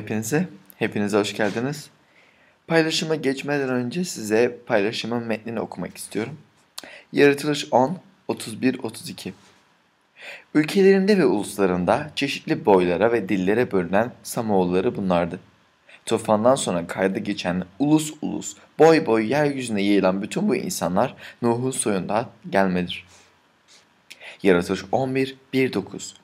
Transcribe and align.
hepinize. 0.00 0.48
Hepinize 0.76 1.18
hoş 1.18 1.36
geldiniz. 1.36 1.90
Paylaşıma 2.66 3.14
geçmeden 3.14 3.68
önce 3.68 4.04
size 4.04 4.58
paylaşımın 4.66 5.22
metnini 5.22 5.60
okumak 5.60 5.96
istiyorum. 5.96 6.38
Yaratılış 7.12 7.72
10, 7.72 7.98
31-32 8.28 9.32
Ülkelerinde 10.54 11.18
ve 11.18 11.24
uluslarında 11.24 12.10
çeşitli 12.16 12.66
boylara 12.66 13.12
ve 13.12 13.28
dillere 13.28 13.72
bölünen 13.72 14.12
Samoğulları 14.22 14.96
bunlardı. 14.96 15.40
Tufandan 16.06 16.54
sonra 16.54 16.86
kayda 16.86 17.18
geçen 17.18 17.64
ulus 17.78 18.14
ulus, 18.22 18.56
boy 18.78 19.06
boy 19.06 19.30
yeryüzüne 19.30 19.82
yayılan 19.82 20.22
bütün 20.22 20.48
bu 20.48 20.56
insanlar 20.56 21.14
Nuh'un 21.42 21.70
soyundan 21.70 22.26
gelmedir. 22.50 23.06
Yaratılış 24.42 24.84
11, 24.92 25.36
1-9 25.54 26.19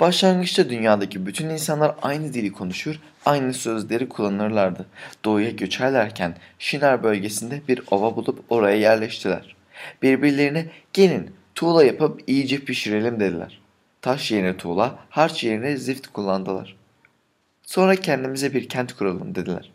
Başlangıçta 0.00 0.70
dünyadaki 0.70 1.26
bütün 1.26 1.48
insanlar 1.48 1.94
aynı 2.02 2.34
dili 2.34 2.52
konuşur, 2.52 3.00
aynı 3.24 3.54
sözleri 3.54 4.08
kullanırlardı. 4.08 4.86
Doğuya 5.24 5.50
göçerlerken 5.50 6.36
Şinar 6.58 7.02
bölgesinde 7.02 7.60
bir 7.68 7.80
ova 7.90 8.16
bulup 8.16 8.44
oraya 8.48 8.76
yerleştiler. 8.76 9.56
Birbirlerine 10.02 10.66
gelin 10.92 11.30
tuğla 11.54 11.84
yapıp 11.84 12.22
iyice 12.26 12.58
pişirelim 12.58 13.20
dediler. 13.20 13.60
Taş 14.02 14.30
yerine 14.30 14.56
tuğla, 14.56 14.98
harç 15.10 15.44
yerine 15.44 15.76
zift 15.76 16.06
kullandılar. 16.06 16.76
Sonra 17.62 17.96
kendimize 17.96 18.54
bir 18.54 18.68
kent 18.68 18.92
kuralım 18.92 19.34
dediler. 19.34 19.70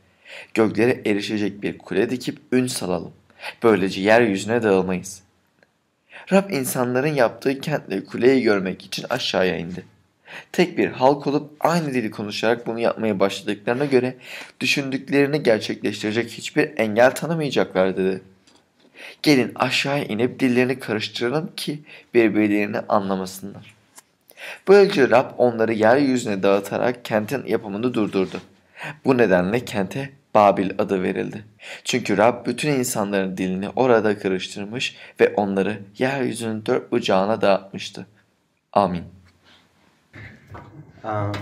Göklere 0.53 1.01
erişecek 1.05 1.63
bir 1.63 1.77
kule 1.77 2.09
dikip 2.09 2.37
ün 2.51 2.67
salalım. 2.67 3.13
Böylece 3.63 4.01
yeryüzüne 4.01 4.63
dağılmayız. 4.63 5.24
Rab 6.31 6.49
insanların 6.49 7.13
yaptığı 7.13 7.61
kentle 7.61 8.05
kuleyi 8.05 8.43
görmek 8.43 8.85
için 8.85 9.05
aşağıya 9.09 9.57
indi. 9.57 9.85
Tek 10.51 10.77
bir 10.77 10.87
halk 10.87 11.27
olup 11.27 11.51
aynı 11.59 11.93
dili 11.93 12.11
konuşarak 12.11 12.67
bunu 12.67 12.79
yapmaya 12.79 13.19
başladıklarına 13.19 13.85
göre 13.85 14.15
düşündüklerini 14.59 15.43
gerçekleştirecek 15.43 16.29
hiçbir 16.29 16.71
engel 16.77 17.15
tanımayacaklar 17.15 17.97
dedi. 17.97 18.21
Gelin 19.23 19.51
aşağıya 19.55 20.03
inip 20.03 20.39
dillerini 20.39 20.79
karıştıralım 20.79 21.51
ki 21.55 21.79
birbirlerini 22.13 22.79
anlamasınlar. 22.79 23.75
Böylece 24.67 25.09
Rab 25.09 25.31
onları 25.37 25.73
yeryüzüne 25.73 26.43
dağıtarak 26.43 27.05
kentin 27.05 27.45
yapımını 27.45 27.93
durdurdu. 27.93 28.41
Bu 29.05 29.17
nedenle 29.17 29.65
kente 29.65 30.09
Babil 30.35 30.71
adı 30.77 31.03
verildi. 31.03 31.45
Çünkü 31.83 32.17
Rab 32.17 32.45
bütün 32.45 32.71
insanların 32.71 33.37
dilini 33.37 33.69
orada 33.69 34.19
karıştırmış 34.19 34.95
ve 35.19 35.33
onları 35.35 35.79
yeryüzünün 35.97 36.65
dört 36.65 36.91
bucağına 36.91 37.41
dağıtmıştı. 37.41 38.05
Amin. 38.73 39.03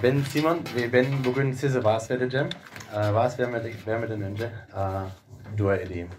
Ben 0.03 0.19
Simon 0.29 0.59
ve 0.75 0.93
ben 0.93 1.05
bugün 1.25 1.51
size 1.51 1.83
vaaz 1.83 2.11
vereceğim. 2.11 2.49
Vaaz 2.95 3.39
vermeden 3.87 4.21
önce 4.21 4.49
dua 5.57 5.75
edeyim. 5.75 6.09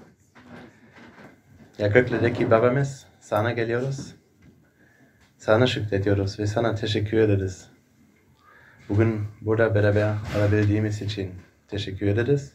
Ya 1.78 1.86
göklerdeki 1.86 2.50
babamız 2.50 3.06
sana 3.20 3.52
geliyoruz. 3.52 4.14
Sana 5.38 5.66
şükrediyoruz 5.66 6.38
ve 6.38 6.46
sana 6.46 6.74
teşekkür 6.74 7.18
ederiz. 7.18 7.68
Bugün 8.88 9.20
burada 9.40 9.74
beraber 9.74 10.14
olabildiğimiz 10.38 11.02
için 11.02 11.34
teşekkür 11.68 12.06
ederiz. 12.06 12.53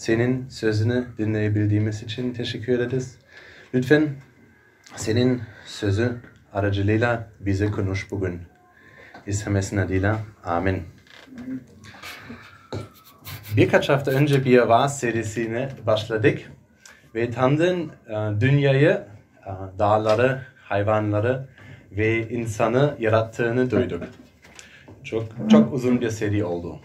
Senin 0.00 0.48
sözünü 0.48 1.04
dinleyebildiğimiz 1.18 2.02
için 2.02 2.34
teşekkür 2.34 2.78
ederiz. 2.78 3.18
Lütfen 3.74 4.08
senin 4.96 5.42
sözü 5.66 6.16
aracılığıyla 6.52 7.28
bize 7.40 7.66
konuş 7.66 8.10
bugün. 8.10 8.40
İstemesinin 9.26 9.80
adıyla 9.80 10.18
amin. 10.44 10.82
Birkaç 13.56 13.88
hafta 13.88 14.10
önce 14.10 14.44
bir 14.44 14.58
vaaz 14.58 15.00
serisine 15.00 15.68
başladık 15.86 16.52
ve 17.14 17.30
Tanrı'nın 17.30 17.90
e, 18.08 18.40
dünyayı, 18.40 19.02
e, 19.46 19.52
dağları, 19.78 20.42
hayvanları 20.64 21.48
ve 21.92 22.28
insanı 22.28 22.96
yarattığını 22.98 23.70
duyduk. 23.70 24.02
Çok 25.04 25.24
çok 25.50 25.72
uzun 25.72 26.00
bir 26.00 26.10
seri 26.10 26.44
oldu. 26.44 26.80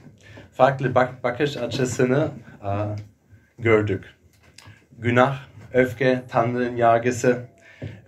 Farklı 0.56 0.96
bak 0.96 1.24
bakış 1.24 1.58
açısını 1.58 2.28
uh, 2.64 2.98
gördük. 3.60 4.06
Günah, 4.98 5.40
öfke, 5.74 6.22
Tanrı'nın 6.30 6.76
yargısı 6.76 7.46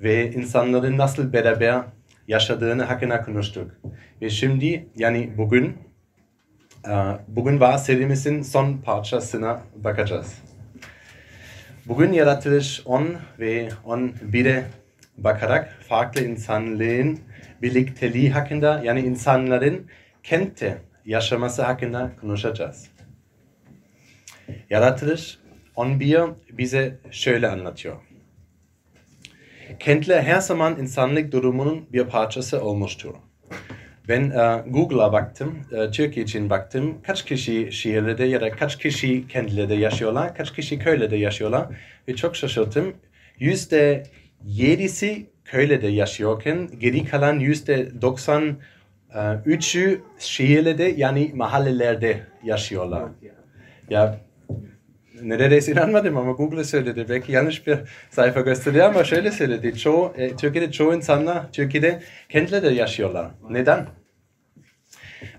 ve 0.01 0.31
insanların 0.31 0.97
nasıl 0.97 1.33
beraber 1.33 1.81
yaşadığını 2.27 2.83
hakkında 2.83 3.21
konuştuk. 3.21 3.71
Ve 4.21 4.29
şimdi 4.29 4.87
yani 4.95 5.31
bugün 5.37 5.77
uh, 6.87 7.17
bugün 7.27 7.59
var 7.59 7.77
serimizin 7.77 8.41
son 8.41 8.77
parçasına 8.77 9.61
bakacağız. 9.75 10.41
Bugün 11.85 12.13
yaratılış 12.13 12.81
10 12.85 13.07
ve 13.39 13.69
11'e 13.85 14.63
bakarak 15.17 15.77
farklı 15.89 16.21
insanlığın 16.21 17.19
birlikteliği 17.61 18.31
hakkında 18.31 18.81
yani 18.83 18.99
insanların 18.99 19.87
kentte 20.23 20.86
yaşaması 21.07 21.61
hakkında 21.61 22.11
konuşacağız. 22.21 22.87
Yaratılış 24.69 25.37
11 25.75 26.19
bize 26.51 26.97
şöyle 27.11 27.47
anlatıyor. 27.47 27.95
Kentler 29.79 30.23
her 30.23 30.39
zaman 30.39 30.79
insanlık 30.79 31.31
durumunun 31.31 31.85
bir 31.93 32.03
parçası 32.03 32.61
olmuştur. 32.61 33.13
Ben 34.07 34.29
e, 34.29 34.63
Google'a 34.67 35.13
baktım, 35.13 35.59
e, 35.71 35.91
Türkiye 35.91 36.23
için 36.23 36.49
baktım. 36.49 37.01
Kaç 37.03 37.25
kişi 37.25 37.71
şehirlerde 37.71 38.23
ya 38.23 38.41
da 38.41 38.51
kaç 38.51 38.77
kişi 38.77 39.27
kentlerde 39.27 39.75
yaşıyorlar, 39.75 40.35
kaç 40.35 40.53
kişi 40.53 40.79
köylerde 40.79 41.17
yaşıyorlar. 41.17 41.67
Ve 42.07 42.15
çok 42.15 42.35
şaşırdım. 42.35 42.95
Yüzde 43.39 44.03
yedisi 44.45 45.29
köylerde 45.45 45.87
yaşıyorken 45.87 46.69
geri 46.79 47.05
kalan 47.05 47.39
yüzde 47.39 48.01
93'ü 49.13 50.01
şehirlerde 50.19 50.83
yani 50.83 51.31
mahallelerde 51.35 52.19
yaşıyorlar. 52.43 53.03
Ya 53.89 54.19
neredeyse 55.21 55.71
inanmadım 55.71 56.17
ama 56.17 56.31
Google 56.31 56.63
söyledi. 56.63 57.05
Belki 57.09 57.31
yanlış 57.31 57.67
bir 57.67 57.77
sayfa 58.09 58.41
gösteriyor 58.41 58.85
ama 58.85 59.03
şöyle 59.03 59.31
söyledi. 59.31 59.77
Çoğu, 59.77 60.13
e, 60.17 60.35
Türkiye'de 60.35 60.71
çoğu 60.71 60.95
insanlar 60.95 61.51
Türkiye'de 61.51 62.01
kentlerde 62.29 62.69
yaşıyorlar. 62.69 63.31
Neden? 63.49 63.85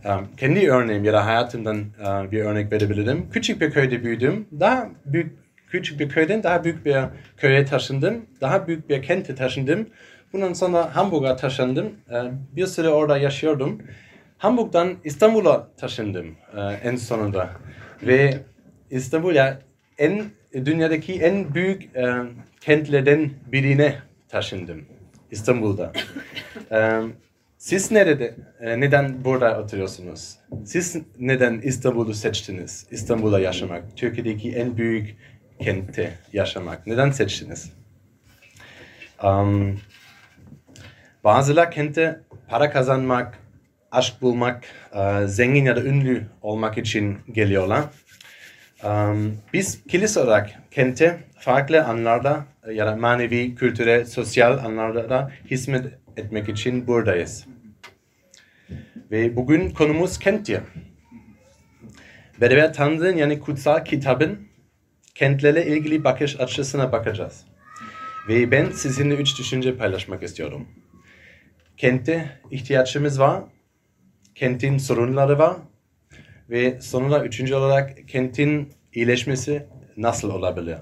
Um, 0.04 0.28
kendi 0.36 0.70
örneğim 0.70 1.04
ya 1.04 1.12
da 1.12 1.26
hayatımdan 1.26 1.78
uh, 1.78 2.30
bir 2.30 2.40
örnek 2.40 2.72
verebilirim. 2.72 3.30
Küçük 3.30 3.60
bir 3.60 3.70
köyde 3.70 4.04
büyüdüm. 4.04 4.48
Daha 4.60 4.90
büyük, 5.06 5.32
küçük 5.70 6.00
bir 6.00 6.08
köyden 6.08 6.42
daha 6.42 6.64
büyük 6.64 6.86
bir 6.86 6.96
köye 7.36 7.64
taşındım. 7.64 8.26
Daha 8.40 8.66
büyük 8.66 8.88
bir 8.88 9.02
kente 9.02 9.34
taşındım. 9.34 9.88
Bundan 10.32 10.52
sonra 10.52 10.96
Hamburg'a 10.96 11.36
taşındım. 11.36 11.86
Uh, 12.10 12.30
bir 12.56 12.66
süre 12.66 12.88
orada 12.88 13.18
yaşıyordum. 13.18 13.82
Hamburg'dan 14.38 14.94
İstanbul'a 15.04 15.68
taşındım 15.76 16.36
uh, 16.54 16.86
en 16.86 16.96
sonunda. 16.96 17.50
Ve 18.02 18.38
İstanbul 18.90 19.34
ya 19.34 19.58
en 19.98 20.24
dünyadaki 20.54 21.12
en 21.12 21.54
büyük 21.54 21.96
e, 21.96 22.14
kentlerden 22.60 23.30
birine 23.52 23.98
taşındım. 24.28 24.84
İstanbul'da. 25.30 25.92
e, 26.72 27.00
siz 27.58 27.90
nerede, 27.90 28.34
e, 28.60 28.80
neden 28.80 29.24
burada 29.24 29.60
oturuyorsunuz? 29.60 30.36
Siz 30.64 30.96
neden 31.18 31.60
İstanbul'u 31.60 32.14
seçtiniz? 32.14 32.86
İstanbul'da 32.90 33.40
yaşamak, 33.40 33.96
Türkiye'deki 33.96 34.52
en 34.52 34.76
büyük 34.76 35.16
kentte 35.60 36.12
yaşamak. 36.32 36.86
Neden 36.86 37.10
seçtiniz? 37.10 37.72
Um, 39.24 39.80
bazılar 41.24 41.70
kente 41.70 42.20
para 42.48 42.70
kazanmak, 42.70 43.38
aşk 43.90 44.22
bulmak, 44.22 44.64
e, 44.94 45.26
zengin 45.26 45.64
ya 45.64 45.76
da 45.76 45.82
ünlü 45.82 46.26
olmak 46.42 46.78
için 46.78 47.18
geliyorlar. 47.32 47.84
Um, 48.84 49.36
biz 49.52 49.84
kilise 49.84 50.20
olarak 50.20 50.50
kente 50.70 51.18
farklı 51.38 51.84
anlarda 51.84 52.44
ya 52.72 52.86
da 52.86 52.96
manevi, 52.96 53.54
kültürel, 53.54 54.04
sosyal 54.04 54.58
anlarda 54.58 55.30
hizmet 55.50 55.86
etmek 56.16 56.48
için 56.48 56.86
buradayız. 56.86 57.46
Ve 59.10 59.36
bugün 59.36 59.70
konumuz 59.70 60.18
kenttir. 60.18 60.60
Beraber 62.40 62.72
Tanrı'nın 62.72 63.16
yani 63.16 63.40
kutsal 63.40 63.84
kitabın 63.84 64.38
kentlerle 65.14 65.66
ilgili 65.66 66.04
bakış 66.04 66.40
açısına 66.40 66.92
bakacağız. 66.92 67.44
Ve 68.28 68.50
ben 68.50 68.70
sizinle 68.70 69.14
üç 69.14 69.38
düşünce 69.38 69.76
paylaşmak 69.76 70.22
istiyorum. 70.22 70.68
Kente 71.78 72.30
ihtiyaçımız 72.50 73.20
var, 73.20 73.42
kentin 74.34 74.78
sorunları 74.78 75.38
var 75.38 75.56
ve 76.50 76.80
sonunda 76.80 77.24
üçüncü 77.24 77.54
olarak 77.54 78.08
kentin 78.08 78.72
iyileşmesi 78.94 79.66
nasıl 79.96 80.30
olabilir? 80.30 80.76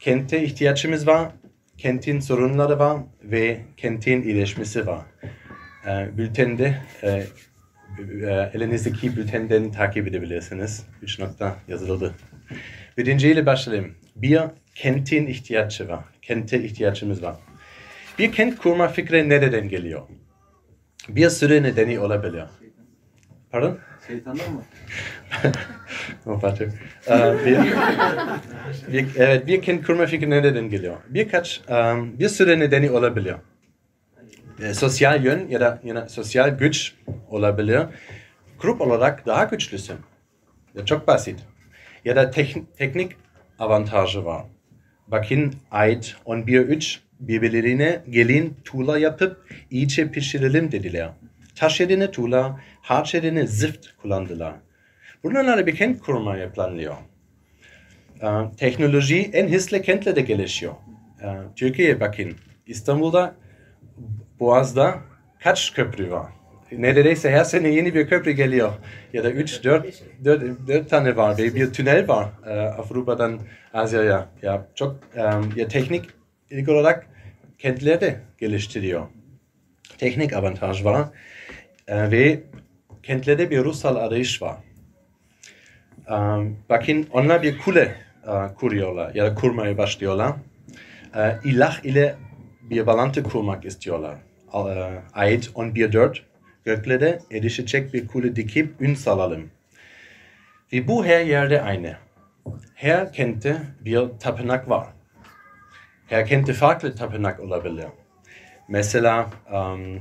Kente 0.00 0.42
ihtiyacımız 0.42 1.06
var, 1.06 1.32
kentin 1.78 2.20
sorunları 2.20 2.78
var 2.78 3.00
ve 3.22 3.60
kentin 3.76 4.22
iyileşmesi 4.22 4.86
var. 4.86 5.00
E, 5.86 6.18
bültende 6.18 6.82
e, 7.02 7.26
elinizdeki 8.54 9.16
bültenden 9.16 9.72
takip 9.72 10.08
edebilirsiniz. 10.08 10.86
Üç 11.02 11.18
nokta 11.18 11.56
yazıldı. 11.68 12.14
Birinciyle 12.98 13.46
başlayalım. 13.46 13.94
Bir 14.16 14.40
kentin 14.74 15.26
ihtiyacı 15.26 15.88
var. 15.88 16.04
Kente 16.22 16.62
ihtiyacımız 16.64 17.22
var. 17.22 17.36
Bir 18.20 18.32
kent 18.32 18.58
kurma 18.58 18.88
fikri 18.88 19.28
nereden 19.28 19.68
geliyor? 19.68 20.02
Bir 21.08 21.28
sürü 21.28 21.62
nedeni 21.62 22.00
olabilir. 22.00 22.44
Pardon? 23.50 23.78
Şeytandan 24.06 24.52
mı? 24.52 24.62
bir, 27.46 27.58
bir, 28.92 29.16
evet, 29.16 29.46
bir 29.46 29.62
kent 29.62 29.86
kurma 29.86 30.06
fikri 30.06 30.30
nereden 30.30 30.70
geliyor? 30.70 30.96
Birkaç, 31.08 31.60
um, 31.68 32.18
bir 32.18 32.28
sürü 32.28 32.58
nedeni 32.58 32.90
olabilir. 32.90 33.34
E, 34.62 34.74
sosyal 34.74 35.24
yön 35.24 35.48
ya 35.48 35.60
da 35.60 35.80
da 35.84 36.08
sosyal 36.08 36.48
güç 36.48 36.94
olabilir. 37.28 37.82
Grup 38.58 38.80
olarak 38.80 39.26
daha 39.26 39.44
güçlüsün. 39.44 39.96
Ya 40.74 40.84
çok 40.84 41.06
basit. 41.06 41.40
Ya 42.04 42.16
da 42.16 42.30
tek- 42.30 42.76
teknik 42.76 43.12
avantajı 43.58 44.24
var. 44.24 44.44
Bakın 45.06 45.54
ait 45.70 46.16
11.3 46.26 47.09
birbirlerine 47.20 48.02
gelin 48.10 48.56
tuğla 48.64 48.98
yapıp 48.98 49.44
iyice 49.70 50.10
pişirelim 50.10 50.72
dediler. 50.72 51.10
Taş 51.54 51.80
yerine 51.80 52.10
tuğla, 52.10 52.60
harç 52.82 53.14
yerine 53.14 53.46
zift 53.46 53.86
kullandılar. 54.02 54.54
Bunlarla 55.24 55.66
bir 55.66 55.76
kent 55.76 56.00
kurmaya 56.00 56.52
planlıyor. 56.52 56.94
Ee, 58.22 58.26
teknoloji 58.56 59.30
en 59.32 59.48
hızlı 59.48 59.82
kentlerde 59.82 60.20
gelişiyor. 60.20 60.72
Ee, 61.22 61.26
Türkiye'ye 61.56 62.00
bakın. 62.00 62.32
İstanbul'da 62.66 63.34
Boğaz'da 64.40 64.98
kaç 65.38 65.74
köprü 65.74 66.10
var? 66.10 66.26
Neredeyse 66.72 67.30
her 67.30 67.44
sene 67.44 67.68
yeni 67.68 67.94
bir 67.94 68.08
köprü 68.08 68.30
geliyor. 68.30 68.72
Ya 69.12 69.24
da 69.24 69.30
3, 69.30 69.64
4, 69.64 70.02
4, 70.24 70.68
4 70.68 70.90
tane 70.90 71.16
var. 71.16 71.38
Ve 71.38 71.54
bir 71.54 71.72
tünel 71.72 72.08
var 72.08 72.28
e, 72.46 72.50
Avrupa'dan 72.50 73.40
Asya'ya. 73.72 74.28
Ya 74.42 74.66
çok 74.74 75.00
e, 75.16 75.20
ya 75.56 75.68
teknik 75.68 76.04
ilk 76.50 76.68
olarak 76.68 77.06
kentlerde 77.60 78.20
geliştiriyor. 78.38 79.06
Teknik 79.98 80.32
avantaj 80.32 80.84
var. 80.84 81.08
E, 81.88 82.10
ve 82.10 82.40
kentlerde 83.02 83.50
bir 83.50 83.64
ruhsal 83.64 83.96
arayış 83.96 84.42
var. 84.42 84.56
E, 86.06 86.16
bakın 86.68 87.06
onlar 87.12 87.42
bir 87.42 87.58
kule 87.58 87.96
e, 88.26 88.54
kuruyorlar 88.54 89.14
ya 89.14 89.26
da 89.26 89.34
kurmaya 89.34 89.78
başlıyorlar. 89.78 90.32
E, 91.16 91.36
ilah 91.44 91.84
ile 91.84 92.16
bir 92.62 92.86
bağlantı 92.86 93.22
kurmak 93.22 93.64
istiyorlar. 93.64 94.16
E, 94.54 94.58
ayet 95.12 95.46
11.4 95.46 96.18
göklere 96.64 97.18
erişecek 97.32 97.94
bir 97.94 98.06
kule 98.06 98.36
dikip 98.36 98.80
ün 98.80 98.94
salalım. 98.94 99.50
Ve 100.72 100.88
bu 100.88 101.06
her 101.06 101.24
yerde 101.24 101.62
aynı. 101.62 101.96
Her 102.74 103.12
kentte 103.12 103.56
bir 103.80 104.00
tapınak 104.20 104.70
var. 104.70 104.86
Her 106.10 106.26
kentte 106.26 106.52
farklı 106.52 106.94
tapınak 106.94 107.40
olabilir. 107.40 107.86
Mesela 108.68 109.30
um, 109.52 110.00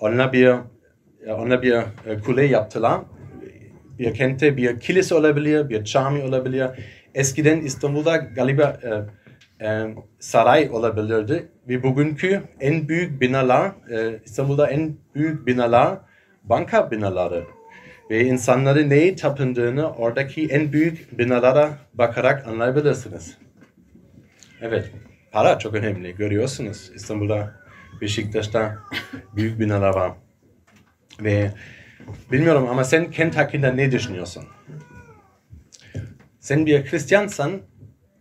onlar 0.00 0.32
bir, 0.32 0.54
onlar 1.28 1.62
bir 1.62 1.72
e, 1.72 2.18
kule 2.24 2.44
yaptılar. 2.44 3.00
Bir 3.98 4.14
kentte 4.14 4.56
bir 4.56 4.80
kilise 4.80 5.14
olabilir, 5.14 5.68
bir 5.68 5.84
cami 5.84 6.22
olabilir. 6.22 6.68
Eskiden 7.14 7.60
İstanbul'da 7.60 8.16
galiba 8.16 8.76
e, 8.82 9.66
e, 9.66 9.94
saray 10.18 10.70
olabilirdi. 10.72 11.48
Ve 11.68 11.82
bugünkü 11.82 12.42
en 12.60 12.88
büyük 12.88 13.20
binalar, 13.20 13.72
e, 13.90 14.20
İstanbul'da 14.24 14.70
en 14.70 14.96
büyük 15.14 15.46
binalar 15.46 15.98
banka 16.44 16.90
binaları. 16.90 17.44
Ve 18.10 18.24
insanların 18.24 18.90
neye 18.90 19.16
tapındığını 19.16 19.90
oradaki 19.90 20.46
en 20.46 20.72
büyük 20.72 21.18
binalara 21.18 21.70
bakarak 21.94 22.46
anlayabilirsiniz. 22.46 23.38
Evet, 24.60 24.92
para 25.38 25.58
çok 25.58 25.74
önemli. 25.74 26.14
Görüyorsunuz 26.14 26.90
İstanbul'da, 26.94 27.54
Beşiktaş'ta 28.00 28.78
büyük 29.36 29.60
binalar 29.60 29.94
var. 29.94 30.12
Ve 31.20 31.52
bilmiyorum 32.32 32.68
ama 32.70 32.84
sen 32.84 33.10
kent 33.10 33.36
hakkında 33.36 33.72
ne 33.72 33.92
düşünüyorsun? 33.92 34.44
Sen 36.40 36.66
bir 36.66 36.92
Hristiyansan 36.92 37.60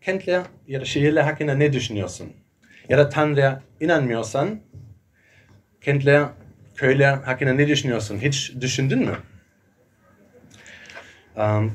kentler 0.02 0.42
ya 0.68 0.82
da 0.82 0.86
şehirler 0.86 1.24
hakkında 1.24 1.54
ne 1.54 1.74
düşünüyorsun? 1.74 2.34
Ya 2.90 2.98
da 2.98 3.10
Tanrı'ya 3.10 3.62
inanmıyorsan 3.80 4.60
kentler, 5.82 6.26
köyler 6.76 7.14
hakkında 7.14 7.54
ne 7.54 7.68
düşünüyorsun? 7.68 8.18
Hiç 8.18 8.54
düşündün 8.62 9.00
mü? 9.00 9.18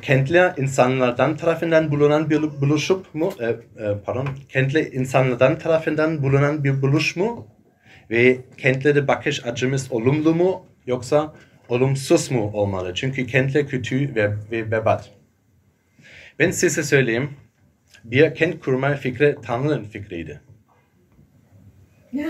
Kentler 0.02 0.54
insanlardan 0.56 1.36
tarafından 1.36 1.90
bulunan 1.90 2.30
bir 2.30 2.42
buluşup 2.42 3.14
mu? 3.14 3.32
E, 3.40 3.46
e, 3.46 3.56
pardon, 4.04 4.28
kentler 4.48 4.92
insanlardan 4.92 5.58
tarafından 5.58 6.22
bulunan 6.22 6.64
bir 6.64 6.82
buluş 6.82 7.16
mu? 7.16 7.46
Ve 8.10 8.40
kentlere 8.58 9.08
bakış 9.08 9.46
açımız 9.46 9.92
olumlu 9.92 10.34
mu 10.34 10.66
yoksa 10.86 11.34
olumsuz 11.68 12.30
mu 12.30 12.50
olmalı? 12.52 12.94
Çünkü 12.94 13.26
kentler 13.26 13.68
kötü 13.68 14.14
ve, 14.14 14.34
ve 14.50 14.70
berbat. 14.70 15.10
Ben 16.38 16.50
size 16.50 16.82
söyleyeyim, 16.82 17.30
bir 18.04 18.34
kent 18.34 18.60
kurma 18.60 18.94
fikri 18.94 19.36
Tanrı'nın 19.42 19.84
fikriydi. 19.84 20.40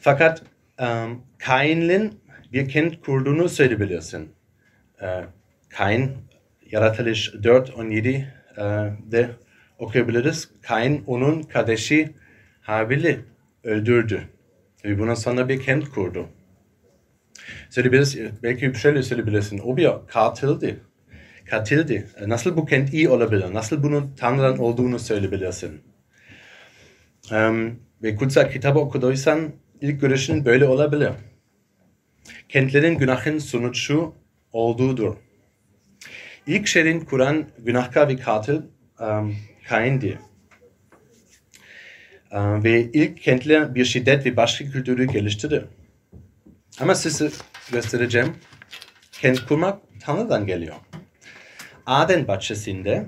Fakat 0.00 0.42
um, 0.80 1.22
Kain'in 1.38 2.20
bir 2.52 2.68
kent 2.68 3.00
kurduğunu 3.00 3.48
söyleyebilirsin. 3.48 4.28
Uh, 5.02 5.37
Kain, 5.68 6.12
Yaratılış 6.70 7.34
4, 7.42 7.74
17 7.76 8.34
uh, 8.50 8.62
de 9.10 9.30
okuyabiliriz. 9.78 10.48
Kain 10.62 11.04
onun 11.06 11.42
kardeşi 11.42 12.14
Habil'i 12.60 13.20
öldürdü. 13.64 14.22
Ve 14.84 14.98
bundan 14.98 15.14
sonra 15.14 15.48
bir 15.48 15.62
kent 15.62 15.88
kurdu. 15.88 16.28
Söyleyebiliriz, 17.70 18.18
belki 18.42 18.72
şöyle 18.78 19.02
söyleyebilirsin. 19.02 19.58
O 19.58 19.76
bir 19.76 19.90
katildi 20.06 20.80
katildi. 21.48 22.06
Nasıl 22.26 22.56
bu 22.56 22.66
kent 22.66 22.94
iyi 22.94 23.08
olabilir? 23.08 23.54
Nasıl 23.54 23.82
bunun 23.82 24.14
Tanrı'dan 24.16 24.58
olduğunu 24.58 24.98
söyleyebilirsin? 24.98 25.80
Um, 27.32 27.80
ve 28.02 28.16
kutsal 28.16 28.50
kitabı 28.50 28.78
okuduysan 28.78 29.52
ilk 29.80 30.00
görüşün 30.00 30.44
böyle 30.44 30.64
olabilir. 30.64 31.10
Kentlerin 32.48 32.98
günahın 32.98 33.38
sonucu 33.38 34.14
olduğudur. 34.52 35.16
İlk 36.48 36.66
şerin 36.66 37.00
kuran 37.00 37.46
günahkar 37.58 38.08
ve 38.08 38.16
katil 38.16 38.60
um, 39.00 39.36
Kain'di. 39.68 40.18
Um, 42.32 42.64
ve 42.64 42.82
ilk 42.82 43.22
kentler 43.22 43.74
bir 43.74 43.84
şiddet 43.84 44.26
ve 44.26 44.36
başka 44.36 44.64
kültürü 44.64 45.04
geliştirdi. 45.04 45.64
Ama 46.80 46.94
size 46.94 47.30
göstereceğim. 47.72 48.34
Kent 49.12 49.46
kurmak 49.46 49.78
Tanrı'dan 50.00 50.46
geliyor. 50.46 50.74
Aden 51.86 52.28
bahçesinde 52.28 53.06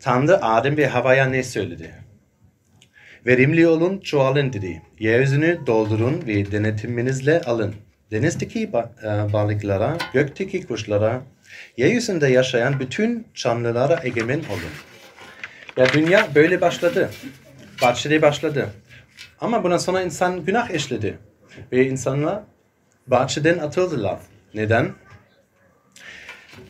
Tanrı 0.00 0.44
Adem 0.44 0.76
ve 0.76 0.86
Hava'ya 0.86 1.26
ne 1.26 1.42
söyledi? 1.42 1.94
Verimli 3.26 3.66
olun, 3.66 3.98
çoğalın 3.98 4.52
dedi. 4.52 4.82
Yeryüzünü 4.98 5.60
doldurun 5.66 6.26
ve 6.26 6.52
denetiminizle 6.52 7.40
alın. 7.40 7.74
Denizdeki 8.10 8.68
ba- 8.68 9.32
balıklara, 9.32 9.98
gökteki 10.12 10.66
kuşlara, 10.66 11.22
yeryüzünde 11.76 12.28
yaşayan 12.28 12.80
bütün 12.80 13.26
canlılara 13.34 14.00
egemen 14.04 14.38
olun. 14.38 14.74
Ya 15.76 15.86
dünya 15.92 16.28
böyle 16.34 16.60
başladı. 16.60 17.10
Bahçede 17.82 18.22
başladı. 18.22 18.70
Ama 19.40 19.64
bundan 19.64 19.76
sonra 19.76 20.02
insan 20.02 20.44
günah 20.44 20.70
işledi. 20.70 21.18
Ve 21.72 21.86
insanlar 21.86 22.42
bahçeden 23.06 23.58
atıldılar. 23.58 24.18
Neden? 24.54 24.92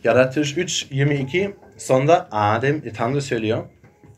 Yaratılış 0.04 0.56
3, 0.56 0.86
22 0.90 1.54
sonra 1.78 2.28
Adem, 2.30 2.76
e, 2.76 2.92
Tanrı 2.92 3.22
söylüyor. 3.22 3.64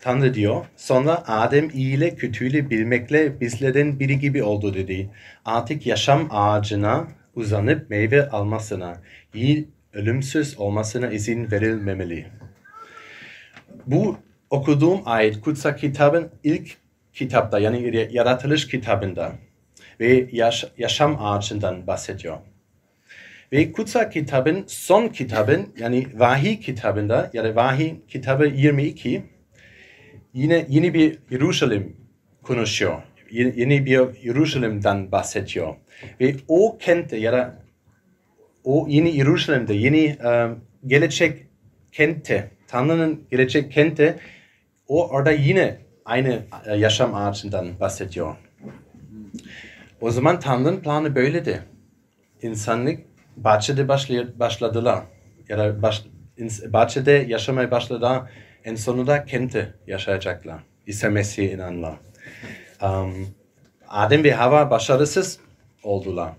Tanrı 0.01 0.35
diyor. 0.35 0.65
Sonra 0.77 1.25
Adem 1.27 1.71
iyi 1.71 1.97
ile 1.97 2.15
kötüyle 2.15 2.71
bilmekle 2.71 3.41
bizlerden 3.41 4.01
biri 4.01 4.19
gibi 4.19 4.43
oldu 4.43 4.75
dedi. 4.75 5.11
Artık 5.45 5.87
yaşam 5.87 6.29
ağacına 6.31 7.09
uzanıp 7.35 7.91
meyve 7.91 8.29
almasına, 8.29 9.03
ölümsüz 9.97 10.59
olmasına 10.59 11.11
izin 11.11 11.51
verilmemeli. 11.51 12.27
Bu 13.87 14.19
okuduğum 14.51 15.01
ayet 15.05 15.41
kutsal 15.41 15.77
kitabın 15.77 16.31
ilk 16.45 16.77
kitapta 17.13 17.59
yani 17.59 18.09
yaratılış 18.11 18.69
kitabında 18.69 19.33
ve 20.01 20.29
yaş 20.33 20.65
yaşam 20.79 21.17
ağacından 21.21 21.87
bahsediyor. 21.87 22.39
Ve 23.53 23.73
kutsal 23.73 24.11
kitabın 24.11 24.65
son 24.67 25.09
kitabın 25.09 25.69
yani 25.79 26.07
vahiy 26.15 26.61
kitabında 26.61 27.31
ya 27.33 27.45
da 27.45 27.57
vahiy 27.57 27.95
kitabı 28.09 28.47
22 28.47 29.23
yine 30.35 30.67
yeni 30.69 30.95
bir 30.95 31.19
Yerusalim 31.31 31.97
konuşuyor. 32.43 33.03
Yeni 33.31 33.87
bir 33.87 34.23
Yerusalim'den 34.25 35.13
bahsediyor. 35.13 35.75
Ve 36.21 36.35
o 36.49 36.79
kentte 36.79 37.17
ya 37.17 37.33
da 37.33 37.66
o 38.67 38.87
yeni 38.89 39.17
Yeruşalim'de 39.17 39.75
yeni 39.75 40.05
e, 40.05 40.49
gelecek 40.87 41.47
kente, 41.93 42.51
Tanrı'nın 42.69 43.25
gelecek 43.31 43.73
kente 43.73 44.19
o 44.89 45.09
orada 45.09 45.31
yine 45.31 45.79
aynı 46.05 46.43
e, 46.67 46.77
yaşam 46.77 47.15
ağacından 47.15 47.81
bahsediyor. 47.81 48.37
O 50.01 50.11
zaman 50.11 50.41
Tanrı'nın 50.41 50.81
planı 50.81 51.15
böyleydi. 51.15 51.63
İnsanlık 52.43 53.01
bahçede 53.37 53.89
başladılar. 54.39 55.05
Ya 55.49 55.59
da 55.59 55.83
baş, 55.83 56.05
bahçede 56.69 57.13
yaşamaya 57.29 57.71
başladılar. 57.71 58.31
En 58.65 58.75
sonunda 58.75 59.25
kente 59.25 59.75
yaşayacaklar. 59.87 60.61
İsa 60.87 61.11
Mesih'e 61.11 61.53
inanlar. 61.53 61.97
Um, 62.83 63.29
Adem 63.89 64.25
ve 64.25 64.33
Hava 64.33 64.71
başarısız 64.71 65.39
oldular. 65.83 66.33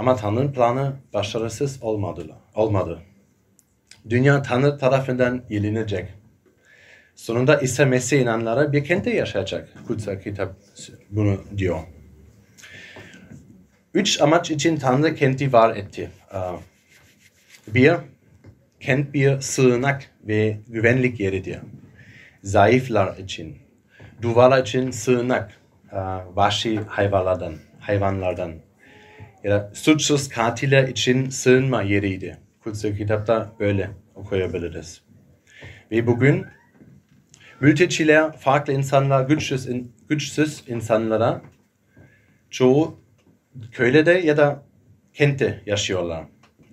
Ama 0.00 0.16
Tanrı'nın 0.16 0.52
planı 0.52 0.92
başarısız 1.12 1.82
olmadılar, 1.82 2.36
olmadı. 2.54 3.02
Dünya 4.10 4.42
Tanrı 4.42 4.78
tarafından 4.78 5.42
yelinecek. 5.50 6.08
Sonunda 7.14 7.60
İsa 7.60 7.86
Mesih 7.86 8.20
inanlara 8.20 8.72
bir 8.72 8.84
kente 8.84 9.10
yaşayacak. 9.10 9.68
Kutsal 9.86 10.20
kitap 10.20 10.56
bunu 11.10 11.44
diyor. 11.56 11.78
Üç 13.94 14.20
amaç 14.20 14.50
için 14.50 14.76
Tanrı 14.76 15.14
kenti 15.14 15.52
var 15.52 15.76
etti. 15.76 16.10
Bir, 17.68 17.92
kent 18.80 19.14
bir 19.14 19.40
sığınak 19.40 20.10
ve 20.24 20.58
güvenlik 20.68 21.20
yeridir. 21.20 21.58
Zayıflar 22.42 23.16
için, 23.16 23.58
duvarlar 24.22 24.62
için 24.62 24.90
sığınak, 24.90 25.52
vahşi 26.34 26.80
hayvanlardan, 26.80 27.54
hayvanlardan 27.80 28.52
ya 29.44 29.70
suçsuz 29.74 30.28
katiller 30.28 30.88
için 30.88 31.30
sığınma 31.30 31.82
yeriydi. 31.82 32.36
Kutsal 32.64 32.96
kitapta 32.96 33.52
böyle 33.60 33.90
okuyabiliriz. 34.14 35.02
Ve 35.90 36.06
bugün 36.06 36.46
mülteciler, 37.60 38.32
farklı 38.32 38.72
insanlar, 38.72 39.28
güçsüz, 39.28 39.68
güçsüz 40.08 40.64
insanlara 40.68 41.42
çoğu 42.50 43.00
köylerde 43.72 44.12
ya 44.12 44.36
da 44.36 44.62
kentte 45.14 45.62
yaşıyorlar. 45.66 46.24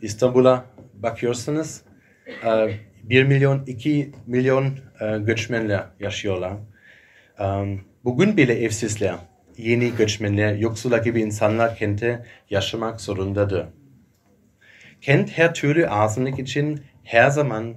İstanbul'a 0.02 0.66
bakıyorsunuz 0.94 1.82
1 3.04 3.24
milyon, 3.24 3.66
2 3.66 4.12
milyon 4.28 4.80
göçmenler 5.20 5.84
yaşıyorlar. 6.00 6.54
Bugün 8.04 8.38
bile 8.38 8.64
evsizler, 8.64 9.16
yeni 9.58 9.96
göçmenler, 9.96 10.56
yoksullar 10.56 11.04
gibi 11.04 11.22
insanlar 11.22 11.76
kente 11.76 12.26
yaşamak 12.50 13.02
zorundadır. 13.02 13.66
Kent 15.02 15.38
her 15.38 15.54
türlü 15.54 15.90
azınlık 15.90 16.40
için 16.40 16.82
her 17.04 17.30
zaman 17.30 17.76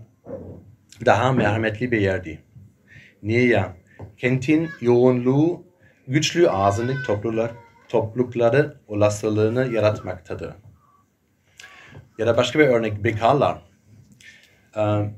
daha 1.06 1.32
merhametli 1.32 1.92
bir 1.92 2.00
yerdi. 2.00 2.42
Niye 3.22 3.46
ya? 3.46 3.76
Kentin 4.16 4.70
yoğunluğu 4.80 5.64
güçlü 6.08 6.50
azınlık 6.50 7.06
topluluklar, 7.06 7.50
toplulukları 7.88 8.80
olasılığını 8.86 9.74
yaratmaktadır. 9.74 10.54
Ya 12.18 12.26
da 12.26 12.36
başka 12.36 12.58
bir 12.58 12.66
örnek 12.66 13.04
bekarlar. 13.04 13.62
Ee, 14.76 15.10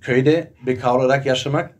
köyde 0.00 0.52
bekar 0.66 0.94
olarak 0.94 1.26
yaşamak 1.26 1.74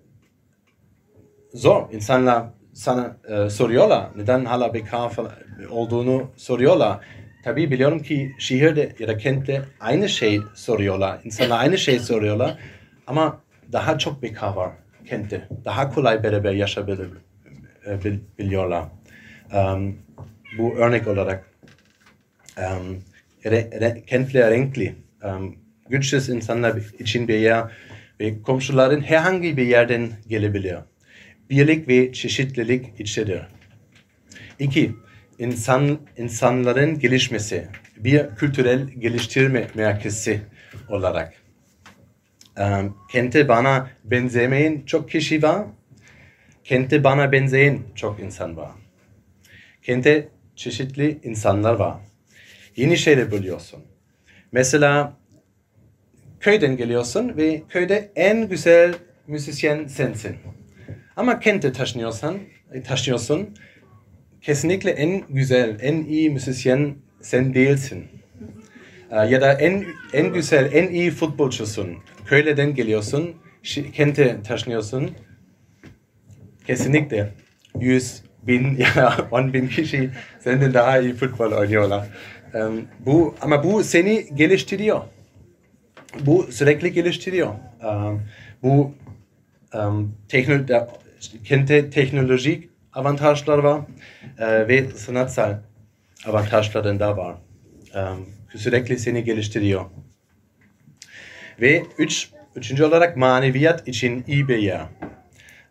zor. 1.54 1.92
İnsanlar 1.92 2.46
sana 2.74 3.16
e, 3.28 3.50
soruyorlar. 3.50 4.06
Neden 4.16 4.44
hala 4.44 4.74
bekar 4.74 5.12
olduğunu 5.70 6.30
soruyorlar. 6.36 7.04
Tabii 7.44 7.70
biliyorum 7.70 7.98
ki 7.98 8.34
şehirde 8.38 8.94
ya 8.98 9.08
da 9.08 9.16
kentte 9.16 9.62
aynı 9.80 10.08
şey 10.08 10.40
soruyorlar. 10.54 11.20
İnsanlar 11.24 11.60
aynı 11.60 11.78
şey 11.78 11.98
soruyorlar. 11.98 12.58
Ama 13.06 13.40
daha 13.72 13.98
çok 13.98 14.22
bekar 14.22 14.52
var 14.52 14.72
kentte. 15.06 15.48
Daha 15.64 15.90
kolay 15.90 16.22
beraber 16.22 16.52
yaşayabiliyorlar. 16.52 18.84
Um, 19.54 19.98
bu 20.58 20.74
örnek 20.74 21.08
olarak 21.08 21.50
um, 22.58 23.02
re, 23.44 23.70
re, 23.80 24.02
kentler 24.06 24.50
renkli. 24.50 24.94
Um, 25.24 25.56
güçsüz 25.88 26.28
insanlar 26.28 26.76
için 26.98 27.28
bir 27.28 27.38
yer 27.38 27.64
ve 28.20 28.42
komşuların 28.42 29.00
herhangi 29.00 29.56
bir 29.56 29.66
yerden 29.66 30.10
gelebiliyor 30.28 30.82
birlik 31.50 31.88
ve 31.88 32.12
çeşitlilik 32.12 33.00
içerir. 33.00 33.42
İki, 34.58 34.92
insan, 35.38 35.98
insanların 36.16 36.98
gelişmesi, 36.98 37.68
bir 37.96 38.26
kültürel 38.36 38.88
geliştirme 38.88 39.68
merkezi 39.74 40.40
olarak. 40.88 41.34
Kente 43.12 43.48
bana 43.48 43.90
benzemeyen 44.04 44.82
çok 44.86 45.10
kişi 45.10 45.42
var, 45.42 45.66
kente 46.64 47.04
bana 47.04 47.32
benzeyen 47.32 47.78
çok 47.94 48.20
insan 48.20 48.56
var. 48.56 48.70
Kente 49.82 50.28
çeşitli 50.56 51.18
insanlar 51.22 51.74
var. 51.74 51.96
Yeni 52.76 52.96
şeyler 52.96 53.30
buluyorsun. 53.30 53.80
Mesela 54.52 55.16
köyden 56.40 56.76
geliyorsun 56.76 57.36
ve 57.36 57.62
köyde 57.68 58.12
en 58.16 58.48
güzel 58.48 58.94
müzisyen 59.26 59.86
sensin. 59.86 60.36
Ama 61.16 61.40
kente 61.40 61.72
taşınıyorsan, 61.72 62.38
e, 62.72 62.82
taşıyorsun 62.82 63.48
kesinlikle 64.40 64.90
en 64.90 65.22
güzel, 65.28 65.78
en 65.80 66.04
iyi 66.04 66.30
müzisyen 66.30 66.94
sen 67.20 67.54
değilsin. 67.54 68.04
E, 69.10 69.16
ya 69.16 69.40
da 69.40 69.52
en 69.52 69.84
en 70.12 70.32
güzel, 70.32 70.72
en 70.72 70.88
iyi 70.88 71.10
futbolcusun. 71.10 71.96
Köyleden 72.26 72.74
geliyorsun, 72.74 73.34
kente 73.92 74.42
taşınıyorsun. 74.42 75.10
Kesinlikle 76.66 77.30
100 77.80 78.22
bin 78.42 78.76
ya 78.96 79.28
10 79.30 79.52
bin 79.52 79.68
kişi 79.68 80.10
senden 80.40 80.74
daha 80.74 80.98
iyi 80.98 81.14
futbol 81.14 81.52
oynuyorlar. 81.52 82.08
Bu 83.00 83.34
ama 83.40 83.64
bu 83.64 83.84
seni 83.84 84.26
geliştiriyor. 84.34 85.00
Bu 86.20 86.46
sürekli 86.50 86.92
geliştiriyor. 86.92 87.54
Bu 88.62 88.94
um, 89.74 90.14
teknoloji 90.28 90.74
kente 91.44 91.90
teknolojik 91.90 92.68
avantajlar 92.92 93.58
var 93.58 93.80
e, 94.38 94.68
ve 94.68 94.90
sanatsal 94.90 95.58
avantajların 96.26 97.00
da 97.00 97.16
var. 97.16 97.36
Um, 97.94 98.28
sürekli 98.56 98.98
seni 98.98 99.24
geliştiriyor. 99.24 99.84
Ve 101.60 101.82
üç, 101.98 102.30
üçüncü 102.56 102.84
olarak 102.84 103.16
maneviyat 103.16 103.88
için 103.88 104.24
iyi 104.26 104.48
bir 104.48 104.58
yer. 104.58 104.86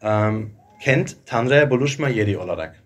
Um, 0.03 0.53
kent 0.81 1.15
Tanrı'ya 1.25 1.69
buluşma 1.69 2.10
yeri 2.10 2.38
olarak. 2.38 2.83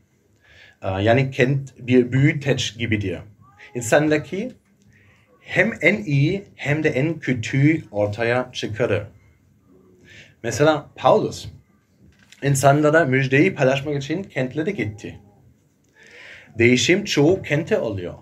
Uh, 0.83 1.03
yani 1.03 1.31
kent 1.31 1.73
bir 1.79 2.11
büyüteç 2.11 2.77
gibidir. 2.77 3.19
İnsandaki 3.75 4.51
hem 5.41 5.73
en 5.81 6.03
iyi 6.03 6.45
hem 6.55 6.83
de 6.83 6.89
en 6.89 7.19
kötü 7.19 7.83
ortaya 7.91 8.49
çıkarır. 8.53 9.03
Mesela 10.43 10.89
Paulus 10.95 11.47
insanlara 12.43 13.05
müjdeyi 13.05 13.55
paylaşmak 13.55 14.03
için 14.03 14.23
kentlere 14.23 14.71
gitti. 14.71 15.19
Değişim 16.57 17.03
çoğu 17.03 17.41
kente 17.41 17.79
oluyor. 17.79 18.13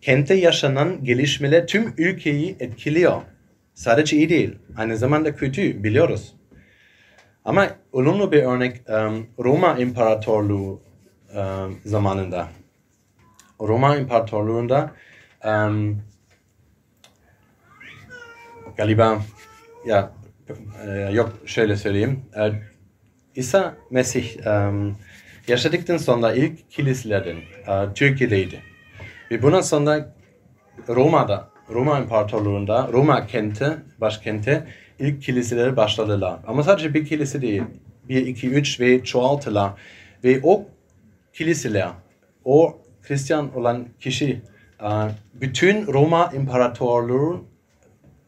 Kente 0.00 0.34
yaşanan 0.34 1.04
gelişmeler 1.04 1.66
tüm 1.66 1.94
ülkeyi 1.98 2.56
etkiliyor. 2.60 3.22
Sadece 3.74 4.16
iyi 4.16 4.28
değil, 4.28 4.58
aynı 4.76 4.96
zamanda 4.96 5.36
kötü 5.36 5.84
biliyoruz. 5.84 6.34
Ama 7.44 7.68
olumlu 7.92 8.32
bir 8.32 8.42
örnek 8.42 8.82
um, 8.88 9.26
Roma 9.38 9.78
İmparatorluğu 9.78 10.82
um, 11.34 11.80
zamanında. 11.84 12.48
Roma 13.60 13.96
İmparatorluğu'nda 13.96 14.90
um, 15.44 16.02
galiba 18.76 19.22
ya 19.86 20.12
e, 20.86 20.90
yok 21.12 21.32
şöyle 21.46 21.76
söyleyeyim. 21.76 22.20
E, 22.36 22.52
İsa 23.34 23.76
Mesih 23.90 24.46
e, 24.46 24.70
yaşadıktan 25.48 25.96
sonra 25.96 26.32
ilk 26.32 26.70
kiliselerden 26.70 27.36
e, 27.36 27.94
Türkiye'deydi. 27.94 28.60
Ve 29.30 29.42
bundan 29.42 29.60
sonra 29.60 30.14
Roma'da, 30.88 31.48
Roma 31.70 31.98
İmparatorluğu'nda, 31.98 32.88
Roma 32.92 33.26
kenti, 33.26 33.76
başkenti 34.00 34.64
ilk 34.98 35.22
kiliseleri 35.22 35.76
başladılar. 35.76 36.38
Ama 36.46 36.62
sadece 36.62 36.94
bir 36.94 37.06
kilise 37.06 37.42
değil. 37.42 37.62
Bir, 38.08 38.26
iki, 38.26 38.48
üç 38.48 38.80
ve 38.80 39.04
çoğaltılar. 39.04 39.72
Ve 40.24 40.40
o 40.42 40.64
kiliseler, 41.32 41.88
o 42.44 42.78
Hristiyan 43.02 43.56
olan 43.56 43.86
kişi 44.00 44.40
bütün 45.34 45.86
Roma 45.86 46.32
İmparatorluğu 46.34 47.44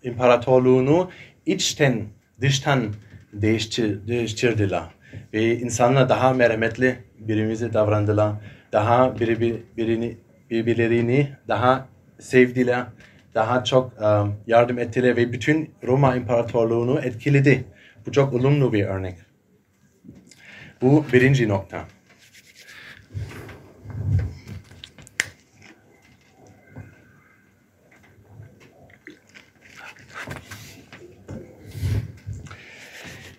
İmparatorluğunu 0.02 1.10
içten 1.48 2.04
dıştan 2.40 2.94
değiştir, 3.32 4.08
değiştirdiler. 4.08 4.82
Ve 5.32 5.58
insanlar 5.58 6.08
daha 6.08 6.32
merhametli 6.32 6.98
birbirimize 7.18 7.72
davrandılar. 7.72 8.32
Daha 8.72 9.20
biri, 9.20 9.62
birini, 9.76 10.16
birbirlerini 10.50 11.28
daha 11.48 11.88
sevdiler, 12.18 12.84
daha 13.34 13.64
çok 13.64 13.92
e, 13.92 14.06
yardım 14.46 14.78
ettiler 14.78 15.16
ve 15.16 15.32
bütün 15.32 15.70
Roma 15.86 16.16
İmparatorluğunu 16.16 17.00
etkiledi. 17.00 17.64
Bu 18.06 18.12
çok 18.12 18.34
olumlu 18.34 18.72
bir 18.72 18.84
örnek. 18.84 19.14
Bu 20.82 21.04
birinci 21.12 21.48
nokta. 21.48 21.84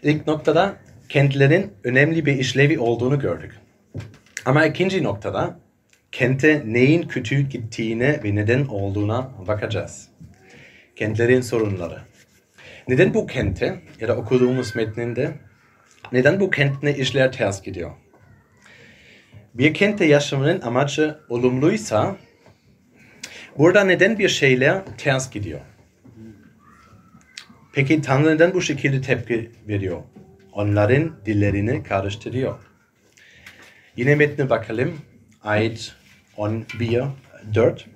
İlk 0.03 0.27
noktada 0.27 0.75
kentlerin 1.09 1.73
önemli 1.83 2.25
bir 2.25 2.37
işlevi 2.37 2.79
olduğunu 2.79 3.19
gördük. 3.19 3.59
Ama 4.45 4.65
ikinci 4.65 5.03
noktada 5.03 5.59
kente 6.11 6.63
neyin 6.65 7.07
kötü 7.07 7.41
gittiğine 7.41 8.23
ve 8.23 8.35
neden 8.35 8.65
olduğuna 8.65 9.31
bakacağız. 9.47 10.07
Kentlerin 10.95 11.41
sorunları. 11.41 12.01
Neden 12.87 13.13
bu 13.13 13.27
kente 13.27 13.81
ya 13.99 14.07
da 14.07 14.15
okuduğumuz 14.15 14.75
metninde 14.75 15.31
neden 16.11 16.39
bu 16.39 16.49
kentine 16.49 16.95
işler 16.95 17.31
ters 17.31 17.61
gidiyor? 17.61 17.91
Bir 19.53 19.73
kentte 19.73 20.05
yaşamanın 20.05 20.61
amacı 20.61 21.19
olumluysa 21.29 22.15
burada 23.57 23.83
neden 23.83 24.19
bir 24.19 24.29
şeyler 24.29 24.81
ters 24.97 25.31
gidiyor? 25.31 25.59
Peki 27.73 28.01
Tanrı 28.01 28.35
neden 28.35 28.53
bu 28.53 28.61
şekilde 28.61 29.01
tepki 29.01 29.51
veriyor? 29.67 30.01
Onların 30.51 31.15
dillerini 31.25 31.83
karıştırıyor. 31.83 32.55
Yine 33.97 34.15
metne 34.15 34.49
bakalım. 34.49 35.01
Ayet 35.43 35.95
11, 36.37 37.03
4. 37.55 37.89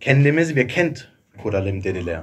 Kendimiz 0.00 0.56
bir 0.56 0.68
kent 0.68 1.08
kuralım 1.42 1.84
dediler. 1.84 2.22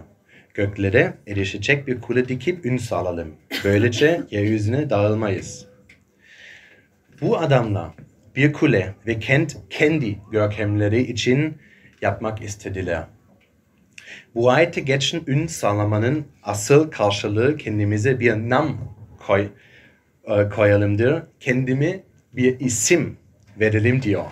Göklere 0.54 1.14
erişecek 1.28 1.88
bir 1.88 2.02
kule 2.02 2.28
dikip 2.28 2.66
ün 2.66 2.78
sağlayalım. 2.78 3.36
Böylece 3.64 4.22
yeryüzüne 4.32 4.90
dağılmayız. 4.90 5.68
Bu 7.22 7.38
adamlar 7.38 7.92
bir 8.36 8.54
kule 8.54 8.96
ve 9.08 9.20
kent 9.20 9.58
kendi 9.70 10.20
görkemleri 10.32 11.02
için 11.02 11.58
yapmak 12.02 12.42
istediler. 12.42 13.04
Bu 14.36 14.52
ayette 14.52 14.82
geçen 14.82 15.22
ün 15.28 15.48
sağlamanın 15.48 16.26
asıl 16.44 16.92
karşılığı 16.92 17.58
kendimize 17.58 18.20
bir 18.20 18.34
nam 18.34 18.78
koy, 19.20 19.48
e, 20.24 20.50
koyalımdır. 20.50 21.24
Kendimi 21.40 22.04
bir 22.34 22.60
isim 22.60 23.18
verelim 23.60 24.02
diyor. 24.02 24.26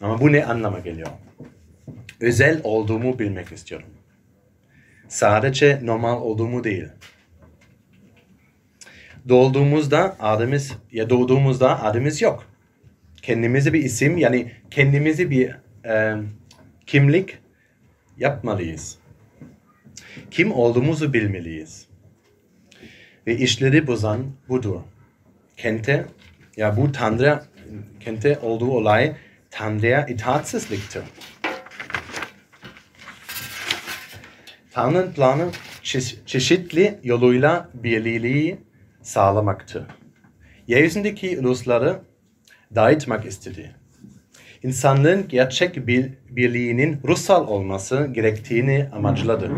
Ama 0.00 0.20
bu 0.20 0.32
ne 0.32 0.44
anlama 0.44 0.78
geliyor? 0.78 1.08
Özel 2.20 2.60
olduğumu 2.64 3.18
bilmek 3.18 3.52
istiyorum. 3.52 3.88
Sadece 5.08 5.80
normal 5.82 6.20
olduğumu 6.20 6.64
değil. 6.64 6.88
Doğduğumuzda 9.28 10.16
adımız 10.20 10.72
ya 10.92 11.10
doğduğumuzda 11.10 11.82
adımız 11.82 12.22
yok. 12.22 12.46
Kendimize 13.22 13.72
bir 13.72 13.84
isim 13.84 14.16
yani 14.16 14.52
kendimize 14.70 15.30
bir 15.30 15.56
e, 15.84 16.16
kimlik 16.86 17.38
yapmalıyız. 18.16 18.98
Kim 20.30 20.52
olduğumuzu 20.52 21.12
bilmeliyiz. 21.12 21.86
Ve 23.26 23.36
işleri 23.36 23.86
bozan 23.86 24.26
budur. 24.48 24.80
Kente, 25.56 26.06
ya 26.56 26.76
bu 26.76 26.92
Tanrı, 26.92 27.42
kente 28.00 28.38
olduğu 28.38 28.70
olay 28.70 29.16
Tanrı'ya 29.50 30.06
itaatsizliktir. 30.06 31.02
Tanrı'nın 34.70 35.12
planı 35.12 35.50
çeşitli 36.26 36.98
yoluyla 37.02 37.70
birliği 37.74 38.58
sağlamaktır. 39.02 39.84
Yeryüzündeki 40.66 41.38
ulusları 41.38 42.00
dağıtmak 42.74 43.26
istedi. 43.26 43.74
İnsanlığın 44.66 45.28
gerçek 45.28 45.86
bir, 45.86 46.10
birliğinin 46.30 47.00
ruhsal 47.04 47.48
olması 47.48 48.06
gerektiğini 48.12 48.88
amaçladı. 48.92 49.50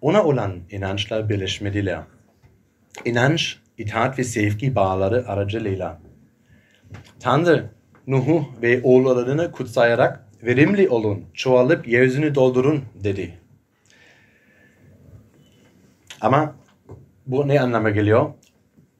Ona 0.00 0.24
olan 0.24 0.60
inançlar 0.70 1.28
birleşmediler. 1.28 2.00
İnanç, 3.04 3.58
itaat 3.78 4.18
ve 4.18 4.24
sevgi 4.24 4.74
bağları 4.74 5.28
aracılığıyla. 5.28 6.00
Tanrı, 7.20 7.70
Nuh'u 8.06 8.46
ve 8.62 8.82
oğullarını 8.82 9.52
kutsayarak 9.52 10.26
verimli 10.42 10.88
olun, 10.88 11.24
çoğalıp 11.34 11.88
yeryüzünü 11.88 12.34
doldurun 12.34 12.84
dedi. 13.04 13.38
Ama 16.20 16.54
bu 17.26 17.48
ne 17.48 17.60
anlama 17.60 17.90
geliyor? 17.90 18.30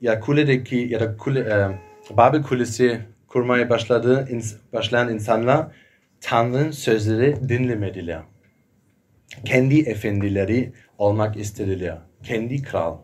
Ya 0.01 0.21
kuledeki 0.21 0.77
ya 0.77 1.01
da 1.01 1.17
kule, 1.17 1.41
e, 1.41 1.79
Babel 2.17 2.43
kulesi 2.43 3.14
kurmaya 3.35 3.71
başladı, 3.71 4.29
ins, 4.31 4.55
başlayan 4.73 5.15
insanlar 5.15 5.67
Tanrı'nın 6.21 6.71
sözleri 6.71 7.49
dinlemediler. 7.49 8.23
Kendi 9.45 9.81
efendileri 9.81 10.73
olmak 10.99 11.37
istediler. 11.37 11.99
Kendi 12.23 12.63
kral 12.63 12.99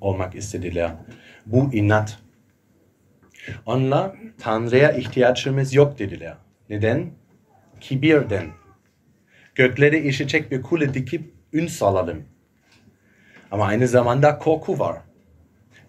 olmak 0.00 0.34
istediler. 0.34 0.90
Bu 1.46 1.74
inat. 1.74 2.18
Onlar 3.66 4.16
Tanrı'ya 4.40 4.92
ihtiyacımız 4.92 5.74
yok 5.74 5.98
dediler. 5.98 6.36
Neden? 6.70 7.10
Kibirden. 7.80 8.46
Göklere 9.54 10.02
işecek 10.02 10.50
bir 10.50 10.62
kule 10.62 10.94
dikip 10.94 11.32
ün 11.52 11.66
salalım. 11.66 12.22
Ama 13.50 13.64
aynı 13.64 13.88
zamanda 13.88 14.38
korku 14.38 14.78
var. 14.78 14.98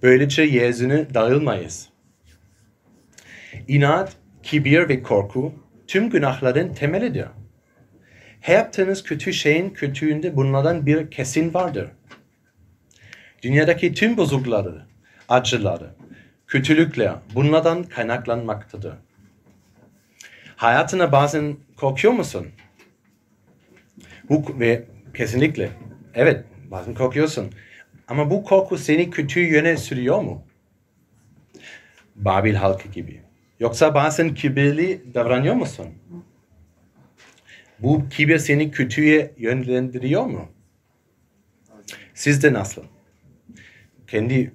Böylece 0.04 0.42
yeryüzüne 0.42 1.14
dağılmayız. 1.14 1.90
İnat, 3.68 4.16
kibir 4.44 4.90
ve 4.90 5.04
korku 5.04 5.54
tüm 5.88 6.10
günahların 6.10 6.74
temelidir. 6.74 7.28
Her 8.42 8.56
yaptığınız 8.56 9.04
kötü 9.04 9.34
şeyin 9.34 9.70
kötüğünde 9.70 10.36
bunlardan 10.36 10.86
bir 10.86 11.12
kesin 11.12 11.54
vardır. 11.54 11.92
Dünyadaki 13.44 13.94
tüm 13.94 14.18
bozukları, 14.18 14.86
acıları, 15.30 15.90
kötülükler 16.48 17.16
bunlardan 17.36 17.84
kaynaklanmaktadır. 17.84 18.94
Hayatına 20.56 21.12
bazen 21.12 21.58
korkuyor 21.78 22.14
musun? 22.14 22.48
Bu 24.30 24.60
ve 24.60 24.84
kesinlikle 25.14 25.70
evet 26.14 26.46
bazen 26.72 26.94
korkuyorsun. 26.94 27.52
Ama 28.08 28.30
bu 28.30 28.44
korku 28.44 28.78
seni 28.78 29.10
kötü 29.10 29.40
yöne 29.40 29.78
sürüyor 29.78 30.22
mu? 30.22 30.48
Babil 32.16 32.56
halkı 32.56 32.90
gibi. 32.90 33.29
Yoksa 33.60 33.96
bazen 33.96 34.34
kibirli 34.34 35.02
davranıyor 35.14 35.56
musun? 35.56 35.88
Bu 37.80 38.10
kibir 38.10 38.38
seni 38.38 38.72
kötüye 38.72 39.34
yönlendiriyor 39.38 40.26
mu? 40.26 40.48
Sizde 42.14 42.54
nasıl? 42.54 42.84
Kendi 44.08 44.52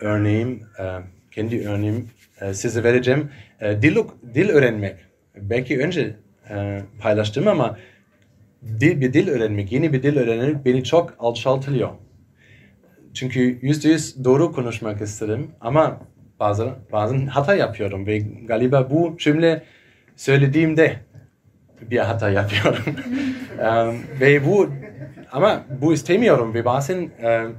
örneğim, 0.00 0.62
e, 0.78 0.84
kendi 1.30 1.68
örneğim 1.68 2.10
e, 2.40 2.54
size 2.54 2.84
vereceğim. 2.84 3.30
E, 3.60 3.82
dil, 3.82 3.96
dil 4.34 4.48
öğrenmek. 4.48 4.96
Belki 5.36 5.78
önce 5.78 6.16
paylaştım 7.00 7.48
ama 7.48 7.78
dil, 8.80 9.00
bir 9.00 9.12
dil 9.12 9.28
öğrenmek, 9.28 9.72
yeni 9.72 9.92
bir 9.92 10.02
dil 10.02 10.16
öğrenmek 10.16 10.64
beni 10.64 10.84
çok 10.84 11.14
alçaltılıyor. 11.18 11.90
Çünkü 13.14 13.58
yüzde 13.62 13.88
yüz 13.88 14.24
doğru 14.24 14.52
konuşmak 14.52 15.00
isterim 15.00 15.50
ama 15.60 16.00
bazen, 16.40 16.68
bazen 16.92 17.26
hata 17.26 17.54
yapıyorum 17.54 18.06
ve 18.06 18.18
galiba 18.18 18.90
bu 18.90 19.16
cümle 19.18 19.62
söylediğimde 20.16 20.96
bir 21.80 21.98
hata 21.98 22.30
yapıyorum. 22.30 22.84
um, 23.58 24.02
ve 24.20 24.46
bu 24.46 24.70
ama 25.32 25.64
bu 25.80 25.92
istemiyorum 25.92 26.54
ve 26.54 26.64
bazen 26.64 26.98
um, 26.98 27.56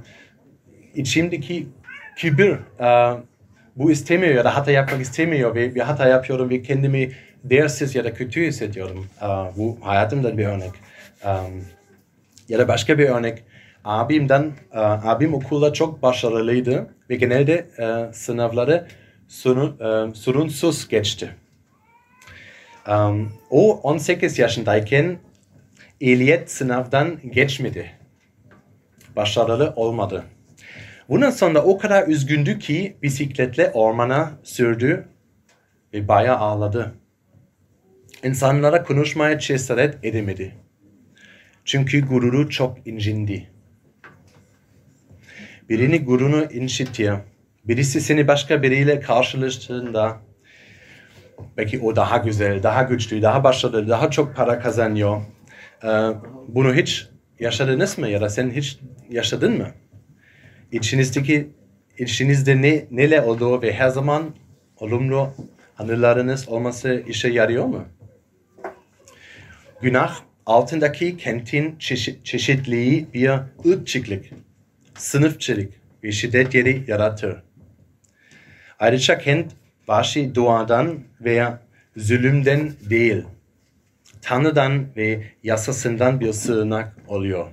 içimdeki 0.94 1.66
kibir 2.18 2.58
uh, 2.80 3.20
bu 3.76 3.90
istemiyor 3.90 4.34
ya 4.34 4.44
da 4.44 4.56
hata 4.56 4.70
yapmak 4.70 5.00
istemiyor 5.00 5.54
ve 5.54 5.74
bir 5.74 5.80
hata 5.80 6.08
yapıyorum 6.08 6.50
ve 6.50 6.62
kendimi 6.62 7.10
değersiz 7.44 7.94
ya 7.94 8.04
da 8.04 8.14
kötü 8.14 8.46
hissediyorum. 8.46 9.06
Uh, 9.22 9.56
bu 9.56 9.78
hayatımdan 9.82 10.38
bir 10.38 10.46
örnek. 10.46 10.70
Um, 11.24 11.64
ya 12.48 12.58
da 12.58 12.68
başka 12.68 12.98
bir 12.98 13.08
örnek 13.08 13.44
abimden, 13.84 14.52
e, 14.72 14.78
abim 14.78 15.34
okulda 15.34 15.72
çok 15.72 16.02
başarılıydı 16.02 16.86
ve 17.10 17.16
genelde 17.16 17.66
e, 17.78 18.12
sınavları 18.12 18.86
sorun, 19.28 19.80
e, 19.80 20.14
sorunsuz 20.14 20.88
geçti. 20.88 21.34
Um, 22.88 23.32
o 23.50 23.80
18 23.80 24.38
yaşındayken 24.38 25.18
ehliyet 26.00 26.50
sınavdan 26.50 27.18
geçmedi. 27.30 27.90
Başarılı 29.16 29.72
olmadı. 29.76 30.24
Bundan 31.08 31.30
sonra 31.30 31.64
o 31.64 31.78
kadar 31.78 32.08
üzgündü 32.08 32.58
ki 32.58 32.96
bisikletle 33.02 33.70
ormana 33.70 34.32
sürdü 34.42 35.08
ve 35.92 36.08
bayağı 36.08 36.36
ağladı. 36.36 36.94
insanlara 38.24 38.84
konuşmaya 38.84 39.38
cesaret 39.38 40.04
edemedi. 40.04 40.54
Çünkü 41.64 42.06
gururu 42.06 42.50
çok 42.50 42.86
incindi. 42.86 43.50
Birini 45.68 46.04
gururunu 46.04 46.52
incitiyor. 46.52 47.20
Birisi 47.64 48.00
seni 48.00 48.28
başka 48.28 48.62
biriyle 48.62 49.00
karşılaştığında 49.00 50.16
belki 51.56 51.80
o 51.80 51.96
daha 51.96 52.16
güzel, 52.16 52.62
daha 52.62 52.82
güçlü, 52.82 53.22
daha 53.22 53.44
başarılı, 53.44 53.88
daha 53.88 54.10
çok 54.10 54.36
para 54.36 54.58
kazanıyor. 54.58 55.22
Ee, 55.84 55.88
bunu 56.48 56.74
hiç 56.74 57.08
yaşadınız 57.40 57.98
mı 57.98 58.08
ya 58.08 58.20
da 58.20 58.28
sen 58.28 58.50
hiç 58.50 58.78
yaşadın 59.10 59.58
mı? 59.58 59.68
İçinizdeki, 60.72 61.48
içinizde 61.98 62.62
ne, 62.62 62.84
neler 62.90 63.22
olduğu 63.22 63.62
ve 63.62 63.72
her 63.72 63.88
zaman 63.88 64.34
olumlu 64.76 65.30
anılarınız 65.78 66.48
olması 66.48 67.02
işe 67.08 67.28
yarıyor 67.28 67.64
mu? 67.64 67.84
Günah 69.82 70.20
altındaki 70.46 71.16
kentin 71.16 71.78
çeşit, 71.78 72.24
çeşitliği 72.24 73.06
bir 73.14 73.30
ırkçılık, 73.66 74.24
sınıfçılık 74.98 75.72
ve 76.04 76.12
şiddet 76.12 76.88
yaratır. 76.88 77.42
Ayrıca 78.78 79.18
kent 79.18 79.52
başı 79.88 80.34
duadan 80.34 80.98
veya 81.20 81.62
zulümden 81.96 82.72
değil, 82.90 83.24
Tanrı'dan 84.22 84.86
ve 84.96 85.24
yasasından 85.42 86.20
bir 86.20 86.32
sığınak 86.32 86.96
oluyor. 87.06 87.48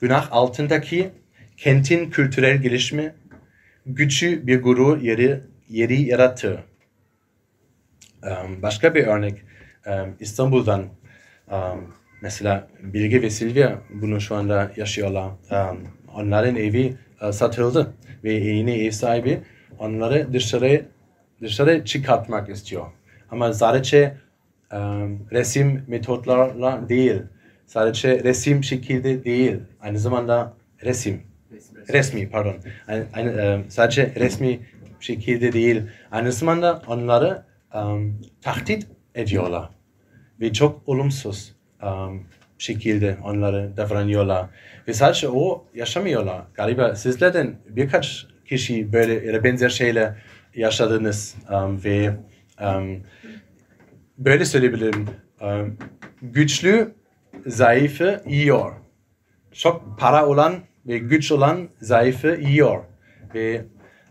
Günah 0.00 0.28
altındaki 0.32 1.10
kentin 1.56 2.10
kültürel 2.10 2.62
gelişimi 2.62 3.14
güçlü 3.86 4.46
bir 4.46 4.62
gurur 4.62 5.00
yeri, 5.00 5.40
yeri 5.68 6.02
yaratır. 6.02 6.60
Başka 8.62 8.94
bir 8.94 9.06
örnek 9.06 9.42
İstanbul'dan 10.20 10.88
mesela 12.24 12.68
Bilge 12.82 13.22
ve 13.22 13.30
Silvia 13.30 13.78
bunu 13.90 14.20
şu 14.20 14.34
anda 14.34 14.72
yaşıyorlar. 14.76 15.30
Onların 16.14 16.56
evi 16.56 16.96
uh, 17.22 17.30
satıldı 17.30 17.94
ve 18.24 18.32
yeni 18.32 18.70
ev 18.70 18.90
sahibi 18.90 19.40
onları 19.78 20.32
dışarı 20.32 20.86
dışarı 21.42 21.84
çıkartmak 21.84 22.48
istiyor. 22.48 22.86
Ama 23.30 23.52
sadece 23.52 24.16
resim 25.32 25.84
metotlarla 25.88 26.88
değil, 26.88 27.22
sadece 27.66 28.24
resim 28.24 28.64
şekilde 28.64 29.24
değil, 29.24 29.56
aynı 29.80 29.98
zamanda 29.98 30.54
resim, 30.84 31.22
resmi. 31.92 32.30
Pardon, 32.30 32.56
aynı, 32.88 33.06
aynı, 33.12 33.64
sadece 33.68 34.12
resmi 34.16 34.60
şekilde 35.00 35.52
değil, 35.52 35.82
aynı 36.10 36.32
zamanda 36.32 36.82
onları 36.86 37.42
um, 37.74 38.20
tahdit 38.42 38.86
ediyorlar. 39.14 39.70
Ve 40.40 40.52
çok 40.52 40.88
olumsuz. 40.88 41.48
um, 41.48 41.53
şekilde 42.58 43.16
onları 43.24 43.76
davranıyorlar. 43.76 44.46
Ve 44.88 44.94
sadece 44.94 45.28
o 45.28 45.66
yaşamıyorlar. 45.74 46.42
Galiba 46.54 46.94
sizlerden 46.94 47.56
birkaç 47.68 48.26
kişi 48.44 48.92
böyle 48.92 49.32
ya 49.32 49.44
benzer 49.44 49.68
şeyler 49.68 50.14
yaşadınız 50.54 51.36
um, 51.50 51.84
ve 51.84 52.16
um, 52.60 53.02
böyle 54.18 54.44
söyleyebilirim. 54.44 55.08
Um, 55.40 55.78
güçlü 56.22 56.94
zayıfı 57.46 58.22
yiyor. 58.26 58.72
Çok 59.52 59.98
para 59.98 60.26
olan 60.26 60.54
ve 60.86 60.98
güç 60.98 61.32
olan 61.32 61.68
zayıfı 61.80 62.38
yiyor. 62.40 62.84
Ve 63.34 63.64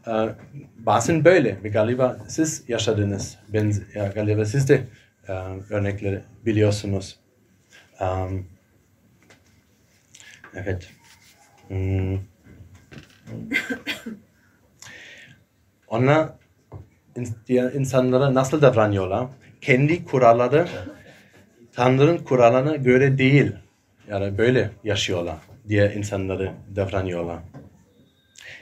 uh, 0.07 0.29
bazen 0.77 1.25
böyle 1.25 1.63
ve 1.63 1.69
galiba 1.69 2.17
siz 2.27 2.63
yaşadınız. 2.67 3.39
Ben, 3.53 3.73
ya, 3.95 4.07
galiba 4.07 4.45
siz 4.45 4.69
de 4.69 4.81
uh, 5.29 5.71
örnekleri 5.71 6.21
biliyorsunuz. 6.45 7.22
Um, 7.99 8.47
evet. 10.55 10.91
Hmm. 11.67 12.17
Diğer 17.47 17.71
insanlara 17.71 18.33
nasıl 18.33 18.61
davranıyorlar? 18.61 19.27
Kendi 19.61 20.05
kuralları 20.05 20.67
Tanrı'nın 21.71 22.17
kurallarına 22.17 22.75
göre 22.75 23.17
değil. 23.17 23.51
Yani 24.09 24.37
böyle 24.37 24.69
yaşıyorlar. 24.83 25.37
Diğer 25.69 25.91
insanları 25.91 26.51
davranıyorlar. 26.75 27.39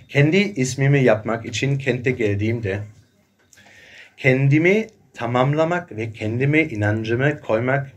Kendi 0.10 0.38
ismimi 0.38 1.04
yapmak 1.04 1.46
için 1.46 1.78
kente 1.78 2.12
geldiğimde 2.12 2.80
kendimi 4.18 4.88
tamamlamak 5.14 5.92
ve 5.92 6.12
kendime 6.12 6.64
inancımı 6.64 7.40
koymak 7.40 7.92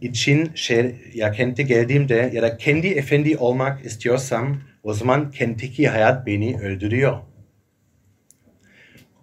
için 0.00 0.50
şey, 0.54 0.94
ya 1.14 1.32
kente 1.32 1.62
geldiğimde 1.62 2.30
ya 2.34 2.42
da 2.42 2.56
kendi 2.56 2.86
efendi 2.86 3.36
olmak 3.36 3.84
istiyorsam 3.84 4.60
o 4.82 4.92
zaman 4.94 5.30
kentteki 5.30 5.88
hayat 5.88 6.26
beni 6.26 6.60
öldürüyor 6.60 7.18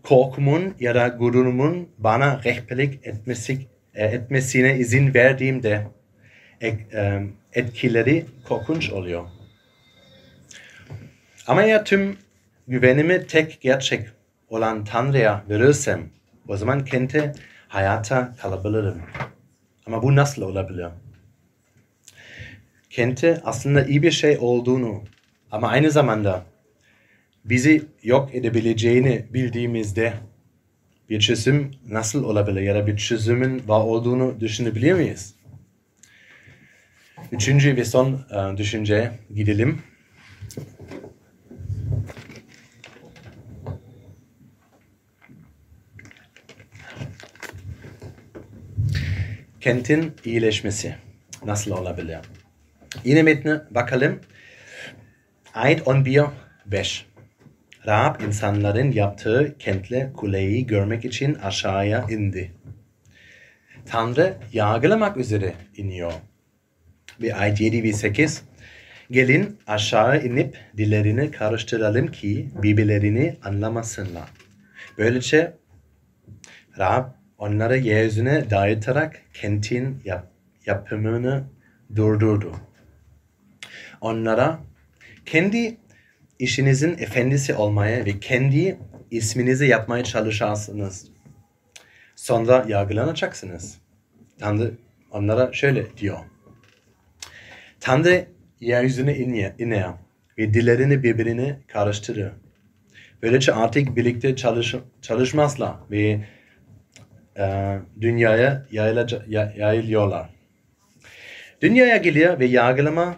korkumun 0.05 0.75
ya 0.79 0.95
da 0.95 1.07
gururumun 1.07 1.89
bana 1.97 2.43
rehberlik 2.43 3.07
etmesi, 3.07 3.67
e, 3.93 4.05
etmesine 4.05 4.77
izin 4.77 5.13
verdiğimde 5.13 5.87
e, 6.61 6.77
etkileri 7.53 8.25
korkunç 8.47 8.91
oluyor. 8.91 9.25
Ama 11.47 11.63
ya 11.63 11.83
tüm 11.83 12.17
güvenimi 12.67 13.27
tek 13.27 13.61
gerçek 13.61 14.09
olan 14.49 14.85
Tanrı'ya 14.85 15.43
verirsem 15.49 16.09
o 16.47 16.57
zaman 16.57 16.85
kente 16.85 17.33
hayata 17.67 18.35
kalabilirim. 18.41 19.01
Ama 19.85 20.03
bu 20.03 20.15
nasıl 20.15 20.41
olabilir? 20.41 20.87
Kente 22.89 23.41
aslında 23.43 23.85
iyi 23.85 24.01
bir 24.01 24.11
şey 24.11 24.37
olduğunu 24.39 25.03
ama 25.51 25.67
aynı 25.67 25.91
zamanda 25.91 26.45
bizi 27.45 27.85
yok 28.03 28.35
edebileceğini 28.35 29.25
bildiğimizde 29.33 30.13
bir 31.09 31.19
çözüm 31.19 31.71
nasıl 31.89 32.23
olabilir 32.23 32.61
ya 32.61 32.75
da 32.75 32.87
bir 32.87 32.97
çözümün 32.97 33.67
var 33.67 33.79
olduğunu 33.79 34.39
düşünebilir 34.39 34.93
miyiz? 34.93 35.35
Üçüncü 37.31 37.77
ve 37.77 37.85
son 37.85 38.13
uh, 38.13 38.57
düşünceye 38.57 39.11
gidelim. 39.35 39.81
Kentin 49.65 50.13
iyileşmesi 50.25 50.95
nasıl 51.45 51.71
olabilir? 51.71 52.17
Yine 53.05 53.23
metne 53.23 53.61
bakalım. 53.71 54.19
Ayet 55.53 55.87
11 55.87 56.23
5. 56.65 57.05
Rahab 57.87 58.21
insanların 58.21 58.91
yaptığı 58.91 59.55
kentle 59.59 60.11
kuleyi 60.13 60.67
görmek 60.67 61.05
için 61.05 61.33
aşağıya 61.33 62.05
indi. 62.09 62.51
Tanrı 63.85 64.37
yargılamak 64.53 65.17
üzere 65.17 65.53
iniyor. 65.77 66.13
Ve 67.21 67.35
ayet 67.35 67.61
7 67.61 67.83
ve 67.83 67.93
8 67.93 68.43
Gelin 69.11 69.59
aşağı 69.67 70.25
inip 70.25 70.57
dillerini 70.77 71.31
karıştıralım 71.31 72.07
ki 72.07 72.49
birbirlerini 72.63 73.37
anlamasınlar. 73.43 74.29
Böylece 74.97 75.53
Rab 76.79 77.24
onları 77.37 77.77
yeryüzüne 77.77 78.49
dağıtarak 78.49 79.21
kentin 79.33 80.01
yap 80.05 80.31
yapımını 80.65 81.43
durdurdu. 81.95 82.55
Onlara 84.01 84.59
kendi 85.25 85.77
işinizin 86.39 86.97
efendisi 86.97 87.53
olmaya 87.53 88.05
ve 88.05 88.19
kendi 88.19 88.77
isminizi 89.11 89.65
yapmaya 89.65 90.03
çalışarsınız. 90.03 91.07
Sonra 92.15 92.65
yargılanacaksınız. 92.67 93.77
Tanrı 94.39 94.71
onlara 95.11 95.53
şöyle 95.53 95.97
diyor. 95.97 96.17
Tanrı 97.79 98.27
yeryüzüne 98.59 99.17
iner 99.59 99.93
ve 100.37 100.53
dillerini 100.53 101.03
birbirine 101.03 101.59
karıştırır. 101.67 102.31
Böylece 103.21 103.53
artık 103.53 103.95
birlikte 103.95 104.35
çalış, 104.35 104.75
çalışmazlar 105.01 105.75
ve 105.91 106.25
e, 107.39 107.77
dünyaya 108.01 108.65
yayılıyorlar. 109.57 110.29
Dünyaya 111.61 111.97
geliyor 111.97 112.39
ve 112.39 112.45
yargılama 112.45 113.15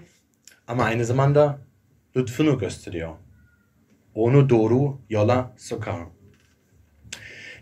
ama 0.68 0.84
aynı 0.84 1.06
zamanda 1.06 1.60
lütfunu 2.18 2.60
gösteriyor. 2.60 3.14
Onu 4.14 4.50
doğru 4.50 5.02
yola 5.10 5.54
sokar. 5.58 5.96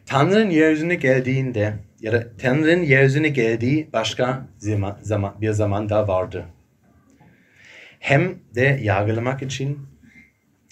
Tanrı'nın 0.06 0.50
yeryüzüne 0.50 0.96
geldiğinde 0.96 1.74
ya 2.02 2.14
da 2.14 2.38
Tanrı'nın 2.38 2.84
yeryüzüne 2.84 3.30
geldiği 3.30 3.90
başka 3.94 4.48
zaman, 4.58 5.00
zaman, 5.02 5.42
bir 5.42 5.52
zaman 5.52 5.90
da 5.90 6.08
vardı. 6.08 6.46
Hem 8.00 8.40
de 8.56 8.80
yargılamak 8.82 9.42
için 9.42 9.80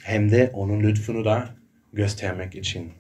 hem 0.04 0.32
de 0.32 0.50
onun 0.54 0.84
lütfunu 0.84 1.26
da 1.26 1.50
göstermek 1.94 2.56
için. 2.56 2.92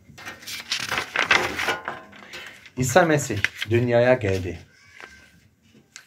İsa 2.77 3.05
Mesih 3.05 3.39
dünyaya 3.69 4.13
geldi. 4.13 4.59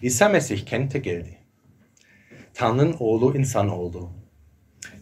İsa 0.02 0.28
Mesih 0.28 0.66
kente 0.66 0.98
geldi. 0.98 1.38
Tanrı'nın 2.54 2.96
oğlu 2.98 3.38
insan 3.38 3.68
oldu. 3.68 4.10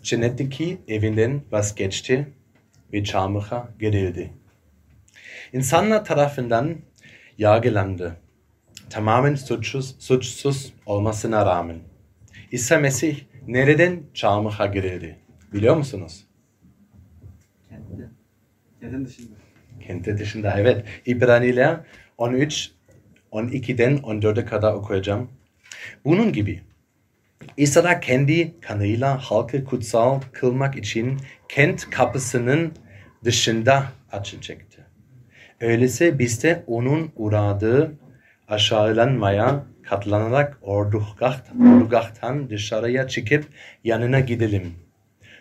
Cennetteki 0.02 0.78
evinden 0.88 1.42
vazgeçti 1.52 2.32
ve 2.92 3.04
çarmıha 3.04 3.68
gerildi. 3.78 4.32
İnsanlar 5.52 6.04
tarafından 6.04 6.76
yargılandı. 7.38 8.16
Tamamen 8.90 9.34
suçsuz, 9.34 9.96
suçsuz 9.98 10.72
olmasına 10.86 11.46
rağmen. 11.46 11.78
İsa 12.52 12.78
Mesih 12.78 13.20
nereden 13.46 14.02
çarmıha 14.14 14.66
gerildi? 14.66 15.18
Biliyor 15.52 15.76
musunuz? 15.76 16.26
Kentte. 17.68 18.08
Kentin 18.80 19.04
dışında. 19.04 19.43
Kente 19.80 20.18
dışında 20.18 20.54
evet. 20.58 20.84
İbraniler 21.06 21.76
13, 22.18 22.70
12'den 23.32 23.96
14'e 23.96 24.44
kadar 24.44 24.72
okuyacağım. 24.72 25.30
Bunun 26.04 26.32
gibi 26.32 26.60
İsa 27.56 28.00
kendi 28.00 28.60
kanıyla 28.60 29.18
halkı 29.18 29.64
kutsal 29.64 30.20
kılmak 30.32 30.76
için 30.76 31.18
kent 31.48 31.90
kapısının 31.90 32.72
dışında 33.24 33.86
açacaktı. 34.12 34.86
Öyleyse 35.60 36.18
biz 36.18 36.42
de 36.42 36.64
onun 36.66 37.12
uğradığı 37.16 37.92
aşağılanmaya 38.48 39.64
katlanarak 39.82 40.58
ordugahtan, 40.62 42.50
dışarıya 42.50 43.08
çıkıp 43.08 43.44
yanına 43.84 44.20
gidelim. 44.20 44.74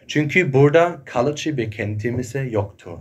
Çünkü 0.08 0.54
burada 0.54 1.02
kalıcı 1.06 1.58
bir 1.58 1.72
kentimiz 1.72 2.36
yoktur. 2.52 2.98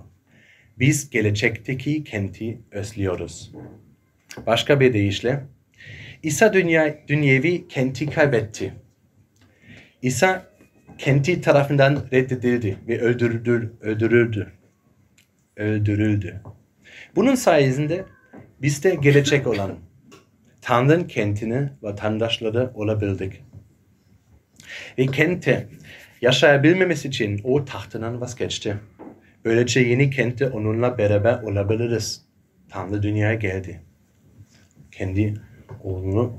Biz 0.78 1.10
gelecekteki 1.10 2.04
kenti 2.04 2.60
özlüyoruz. 2.70 3.52
Başka 4.46 4.80
bir 4.80 4.92
deyişle, 4.92 5.44
İsa 6.22 6.52
dünya, 6.52 6.98
dünyevi 7.08 7.68
kenti 7.68 8.10
kaybetti. 8.10 8.74
İsa 10.02 10.46
kenti 10.98 11.40
tarafından 11.40 12.06
reddedildi 12.12 12.78
ve 12.88 13.00
öldürüldü. 13.00 13.72
öldürüldü. 13.80 14.52
Öldürüldü. 15.56 16.40
Bunun 17.16 17.34
sayesinde 17.34 18.04
biz 18.62 18.84
de 18.84 18.94
gelecek 18.94 19.46
olan 19.46 19.78
Tanrı'nın 20.60 21.04
kentini 21.04 21.68
vatandaşları 21.82 22.70
olabildik. 22.74 23.44
Ve 24.98 25.06
kente 25.06 25.68
yaşayabilmemiz 26.20 27.04
için 27.04 27.40
o 27.44 27.64
tahtından 27.64 28.20
vazgeçti. 28.20 28.76
Böylece 29.44 29.80
yeni 29.80 30.10
kente 30.10 30.48
onunla 30.48 30.98
beraber 30.98 31.42
olabiliriz. 31.42 32.22
Tanrı 32.68 33.02
dünyaya 33.02 33.34
geldi. 33.34 33.80
Kendi 34.90 35.34
oğlunu 35.82 36.32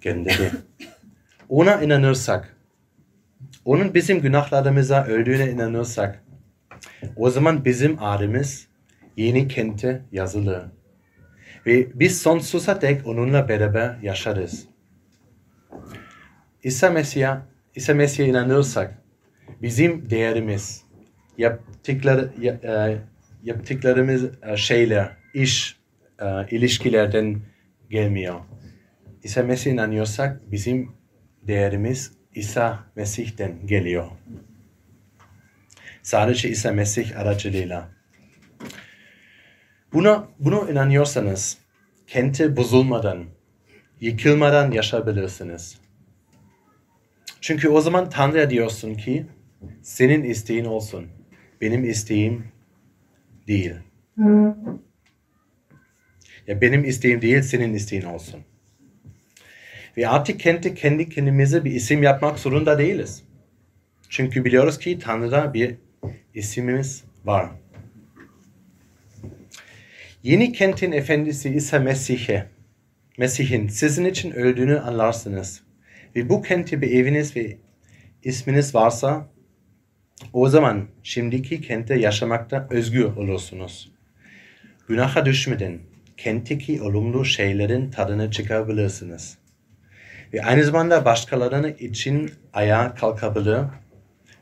gönderdi. 0.00 0.52
Ona 1.48 1.82
inanırsak, 1.82 2.56
onun 3.64 3.94
bizim 3.94 4.20
günahlarımıza 4.20 5.04
öldüğüne 5.04 5.50
inanırsak, 5.50 6.24
o 7.16 7.30
zaman 7.30 7.64
bizim 7.64 8.02
adımız 8.02 8.68
yeni 9.16 9.48
kente 9.48 10.02
yazılı. 10.12 10.72
Ve 11.66 12.00
biz 12.00 12.22
sonsuza 12.22 12.80
dek 12.80 13.06
onunla 13.06 13.48
beraber 13.48 13.96
yaşarız. 14.02 14.64
İsa 16.62 16.90
Mesih'e 16.90 17.38
İsa 17.74 17.94
Mesih'e 17.94 18.26
inanırsak, 18.26 19.02
bizim 19.62 20.10
değerimiz, 20.10 20.84
yaptıkları, 21.38 22.32
e, 22.64 22.98
yaptıklarımız 23.42 24.24
e, 24.42 24.56
şeyler, 24.56 25.16
iş, 25.34 25.76
e, 26.20 26.26
ilişkilerden 26.50 27.40
gelmiyor. 27.90 28.40
İsa 29.22 29.42
Mesih'e 29.42 29.72
inanıyorsak 29.72 30.52
bizim 30.52 30.92
değerimiz 31.42 32.12
İsa 32.34 32.84
Mesih'ten 32.96 33.66
geliyor. 33.66 34.06
Sadece 36.02 36.48
İsa 36.48 36.72
Mesih 36.72 37.18
aracılığıyla. 37.18 37.88
Buna, 39.92 40.28
buna 40.38 40.70
inanıyorsanız 40.70 41.58
kenti 42.06 42.56
bozulmadan, 42.56 43.24
yıkılmadan 44.00 44.70
yaşayabilirsiniz. 44.70 45.78
Çünkü 47.40 47.68
o 47.68 47.80
zaman 47.80 48.10
Tanrı'ya 48.10 48.50
diyorsun 48.50 48.94
ki 48.94 49.26
senin 49.82 50.24
isteğin 50.24 50.64
olsun. 50.64 51.17
Benim 51.60 51.84
isteğim 51.84 52.44
değil. 53.46 53.74
Ya 56.46 56.60
benim 56.60 56.84
isteğim 56.84 57.22
değil, 57.22 57.42
senin 57.42 57.74
isteğin 57.74 58.02
olsun. 58.02 58.40
Ve 59.96 60.08
artık 60.08 60.40
kendi, 60.40 60.74
kendi 60.74 61.08
kendimize 61.08 61.64
bir 61.64 61.70
isim 61.70 62.02
yapmak 62.02 62.38
zorunda 62.38 62.78
değiliz. 62.78 63.22
Çünkü 64.08 64.44
biliyoruz 64.44 64.78
ki 64.78 64.98
Tanrı'da 64.98 65.54
bir 65.54 65.74
isimimiz 66.34 67.04
var. 67.24 67.50
Yeni 70.22 70.52
kentin 70.52 70.92
efendisi 70.92 71.50
ise 71.50 71.78
Mesih'e, 71.78 72.46
Mesih'in 73.18 73.68
sizin 73.68 74.04
için 74.04 74.30
öldüğünü 74.30 74.80
anlarsınız. 74.80 75.62
Ve 76.16 76.28
bu 76.28 76.42
kenti 76.42 76.82
bir 76.82 76.90
eviniz 76.90 77.36
ve 77.36 77.56
isminiz 78.22 78.74
varsa 78.74 79.28
o 80.32 80.48
zaman 80.48 80.88
şimdiki 81.02 81.60
kente 81.60 81.94
yaşamakta 81.94 82.66
özgür 82.70 83.04
olursunuz. 83.04 83.92
Günaha 84.88 85.26
düşmeden 85.26 85.78
kentteki 86.16 86.82
olumlu 86.82 87.24
şeylerin 87.24 87.90
tadını 87.90 88.30
çıkabilirsiniz. 88.30 89.38
Ve 90.32 90.42
aynı 90.42 90.64
zamanda 90.64 91.04
başkalarının 91.04 91.74
için 91.78 92.30
ayağa 92.52 92.94
kalkabilir 92.94 93.60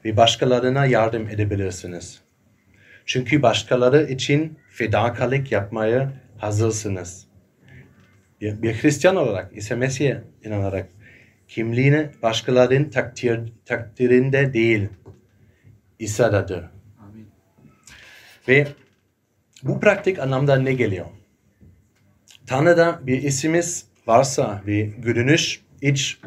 ve 0.04 0.16
başkalarına 0.16 0.86
yardım 0.86 1.28
edebilirsiniz. 1.28 2.20
Çünkü 3.06 3.42
başkaları 3.42 4.02
için 4.02 4.58
fedakarlık 4.70 5.52
yapmaya 5.52 6.12
hazırsınız. 6.38 7.26
Bir, 8.40 8.62
bir 8.62 8.82
Hristiyan 8.82 9.16
olarak, 9.16 9.56
İsa 9.56 9.76
Mesih'e 9.76 10.22
inanarak 10.44 10.88
kimliğini 11.48 12.08
başkalarının 12.22 12.90
takdir, 12.90 13.40
takdirinde 13.64 14.52
değil, 14.52 14.88
İsa'dadır. 15.98 16.64
Amin. 17.00 17.28
Ve 18.48 18.66
bu 19.62 19.80
praktik 19.80 20.18
anlamda 20.18 20.56
ne 20.56 20.72
geliyor? 20.72 21.06
Tanrı'da 22.46 23.00
bir 23.02 23.22
isimiz 23.22 23.86
varsa 24.06 24.62
ve 24.66 24.80
görünüş, 24.80 25.60
iç, 25.82 26.18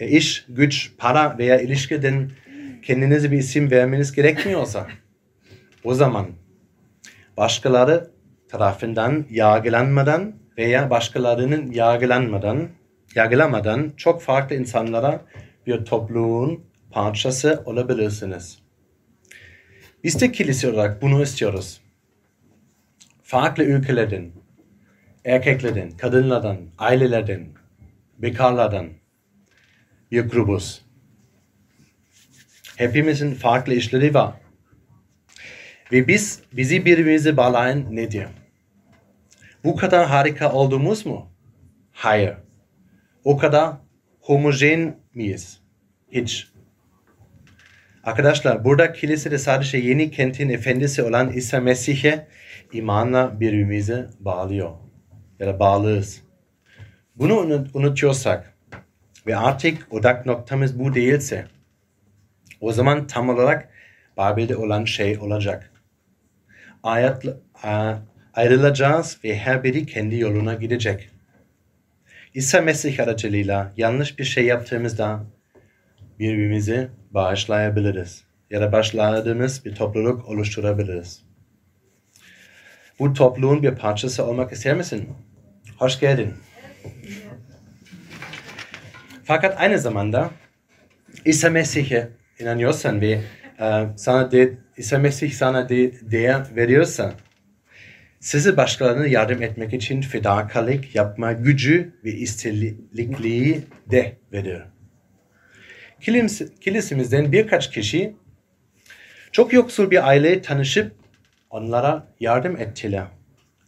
e, 0.00 0.08
iş, 0.08 0.44
güç, 0.48 0.92
para 0.98 1.38
veya 1.38 1.60
ilişkiden 1.60 2.30
kendinize 2.82 3.30
bir 3.30 3.38
isim 3.38 3.70
vermeniz 3.70 4.12
gerekmiyorsa 4.12 4.86
o 5.84 5.94
zaman 5.94 6.26
başkaları 7.36 8.10
tarafından 8.48 9.24
yargılanmadan 9.30 10.34
veya 10.58 10.90
başkalarının 10.90 11.72
yargılanmadan 11.72 12.68
yargılamadan 13.14 13.92
çok 13.96 14.22
farklı 14.22 14.56
insanlara 14.56 15.20
bir 15.66 15.84
topluluğun 15.84 16.64
parçası 16.90 17.62
olabilirsiniz. 17.64 18.63
Biz 20.04 20.20
de 20.20 20.32
kilise 20.32 20.70
olarak 20.70 21.02
bunu 21.02 21.22
istiyoruz. 21.22 21.80
Farklı 23.22 23.64
ülkelerden, 23.64 24.30
erkeklerden, 25.24 25.90
kadınlardan, 25.90 26.58
ailelerden, 26.78 27.46
bekarlardan 28.18 28.88
bir 30.10 30.20
grubuz. 30.20 30.84
Hepimizin 32.76 33.34
farklı 33.34 33.74
işleri 33.74 34.14
var. 34.14 34.34
Ve 35.92 36.08
biz 36.08 36.40
bizi 36.52 36.84
birbirimize 36.84 37.36
bağlayan 37.36 37.96
nedir? 37.96 38.26
Bu 39.64 39.76
kadar 39.76 40.06
harika 40.06 40.52
olduğumuz 40.52 41.06
mu? 41.06 41.32
Hayır. 41.92 42.34
O 43.24 43.36
kadar 43.36 43.76
homojen 44.20 44.98
miyiz? 45.14 45.60
Hiç. 46.10 46.53
Arkadaşlar 48.04 48.64
burada 48.64 48.92
kilisede 48.92 49.38
sadece 49.38 49.78
yeni 49.78 50.10
kentin 50.10 50.48
efendisi 50.48 51.02
olan 51.02 51.32
İsa 51.32 51.60
Mesih'e 51.60 52.26
imanla 52.72 53.40
birbirimize 53.40 54.06
bağlıyor. 54.20 54.70
Ya 55.38 55.46
da 55.46 55.58
bağlıyız. 55.58 56.22
Bunu 57.16 57.64
unutuyorsak 57.74 58.54
ve 59.26 59.36
artık 59.36 59.92
odak 59.92 60.26
noktamız 60.26 60.78
bu 60.78 60.94
değilse 60.94 61.46
o 62.60 62.72
zaman 62.72 63.06
tam 63.06 63.28
olarak 63.28 63.68
Babel'de 64.16 64.56
olan 64.56 64.84
şey 64.84 65.18
olacak. 65.18 65.70
Ayet, 66.82 67.22
ayrılacağız 68.34 69.18
ve 69.24 69.38
her 69.38 69.64
biri 69.64 69.86
kendi 69.86 70.18
yoluna 70.18 70.54
gidecek. 70.54 71.10
İsa 72.34 72.60
Mesih 72.60 73.00
aracılığıyla 73.00 73.72
yanlış 73.76 74.18
bir 74.18 74.24
şey 74.24 74.44
yaptığımızda 74.44 75.24
birbirimizi 76.18 76.88
bağışlayabiliriz. 77.14 78.24
Ya 78.50 78.60
da 78.60 78.72
başladığımız 78.72 79.64
bir 79.64 79.74
topluluk 79.74 80.28
oluşturabiliriz. 80.28 81.22
bu 82.98 83.12
topluluğun 83.12 83.62
bir 83.62 83.74
parçası 83.74 84.24
olmak 84.24 84.52
ister 84.52 84.76
misin? 84.76 85.08
Hoş 85.78 86.00
geldin. 86.00 86.34
Fakat 89.24 89.60
aynı 89.60 89.78
zamanda 89.78 90.30
İsa 91.24 91.50
Mesih'e 91.50 92.08
inanıyorsan 92.40 93.00
ve 93.00 93.20
e, 93.60 93.86
sana 93.96 94.32
de, 94.32 94.58
İsa 94.76 94.98
Mesih 94.98 95.32
sana 95.32 95.68
de, 95.68 96.10
değer 96.10 96.46
veriyorsa 96.56 97.14
size 98.20 98.56
başkalarına 98.56 99.06
yardım 99.06 99.42
etmek 99.42 99.74
için 99.74 100.00
fedakarlık 100.00 100.94
yapma 100.94 101.32
gücü 101.32 101.92
ve 102.04 102.12
istekliği 102.12 103.60
de 103.90 104.16
verir. 104.32 104.62
Kilis- 106.04 106.60
Kilisimizden 106.60 107.32
birkaç 107.32 107.70
kişi 107.70 108.16
çok 109.32 109.52
yoksul 109.52 109.90
bir 109.90 110.08
aile 110.08 110.42
tanışıp 110.42 110.92
onlara 111.50 112.06
yardım 112.20 112.56
ettiler. 112.56 113.06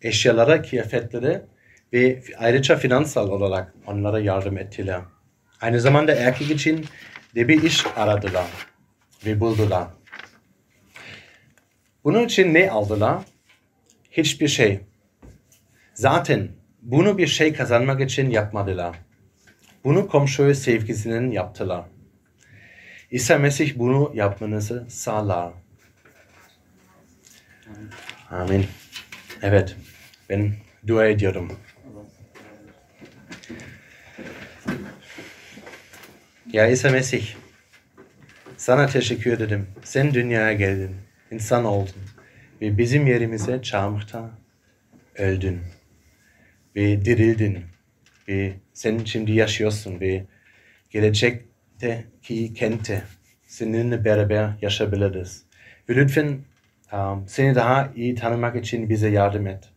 Eşyalara, 0.03 0.63
kıyafetlere 0.63 1.43
ve 1.93 2.23
ayrıca 2.39 2.77
finansal 2.77 3.31
olarak 3.31 3.75
onlara 3.87 4.21
yardım 4.21 4.59
ettiler. 4.59 5.01
Aynı 5.61 5.81
zamanda 5.81 6.15
erkek 6.15 6.51
için 6.51 6.87
de 7.35 7.49
bir 7.49 7.63
iş 7.63 7.87
aradılar 7.97 8.47
ve 9.27 9.41
buldular. 9.41 9.89
Bunun 12.05 12.25
için 12.25 12.55
ne 12.55 12.71
aldılar? 12.71 13.23
Hiçbir 14.11 14.49
şey. 14.49 14.81
Zaten 15.95 16.49
bunu 16.83 17.19
bir 17.19 17.27
şey 17.27 17.53
kazanmak 17.53 18.01
için 18.01 18.31
yapmadılar. 18.31 18.97
Bunu 19.85 20.09
komşuya 20.09 20.55
sevgisinin 20.55 21.31
yaptılar. 21.31 21.85
İsa 23.11 23.39
Mesih 23.39 23.79
bunu 23.79 24.13
yapmanızı 24.15 24.87
sağlar. 24.89 25.53
Amin. 28.31 28.67
Evet, 29.43 29.77
ben 30.31 30.53
dua 30.87 31.07
ediyorum. 31.07 31.53
Ya 36.53 36.67
İsa 36.67 36.91
Mesih, 36.91 37.35
sana 38.57 38.87
teşekkür 38.87 39.33
ederim. 39.33 39.67
Sen 39.85 40.15
dünyaya 40.15 40.53
geldin, 40.53 40.97
insan 41.31 41.65
oldun 41.65 42.03
ve 42.61 42.79
bizim 42.79 43.07
yerimize 43.07 43.63
çarmıhta 43.63 44.31
öldün 45.19 45.61
ve 46.77 47.05
dirildin 47.05 47.65
ve 48.29 48.53
sen 48.73 49.05
şimdi 49.05 49.33
yaşıyorsun 49.33 50.01
ve 50.01 50.25
gelecekteki 51.81 52.55
kente 52.55 53.03
seninle 53.47 54.05
beraber 54.05 54.51
yaşayabiliriz. 54.63 55.45
Ve 55.89 55.95
lütfen 55.95 56.39
um, 56.93 57.29
seni 57.29 57.55
daha 57.55 57.93
iyi 57.97 58.15
tanımak 58.15 58.57
için 58.57 58.89
bize 58.89 59.09
yardım 59.09 59.47
et. 59.47 59.69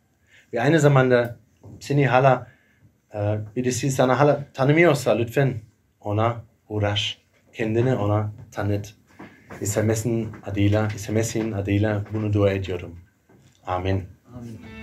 Ve 0.53 0.61
aynı 0.61 0.79
zamanda 0.79 1.37
seni 1.79 2.07
hala 2.07 2.47
e, 3.13 3.37
birisi 3.55 3.91
sana 3.91 4.19
hala 4.19 4.45
tanımıyorsa 4.53 5.11
lütfen 5.11 5.53
ona 6.01 6.43
uğraş. 6.69 7.17
Kendini 7.53 7.95
ona 7.95 8.31
tanıt. 8.51 8.93
İsa 9.61 9.83
Mesih'in 9.83 10.29
adıyla, 10.45 10.87
İsa 10.95 11.13
Mesih'in 11.13 11.51
adıyla 11.51 12.03
bunu 12.13 12.33
dua 12.33 12.51
ediyorum. 12.51 12.99
Amin. 13.65 14.03
Amin. 14.35 14.78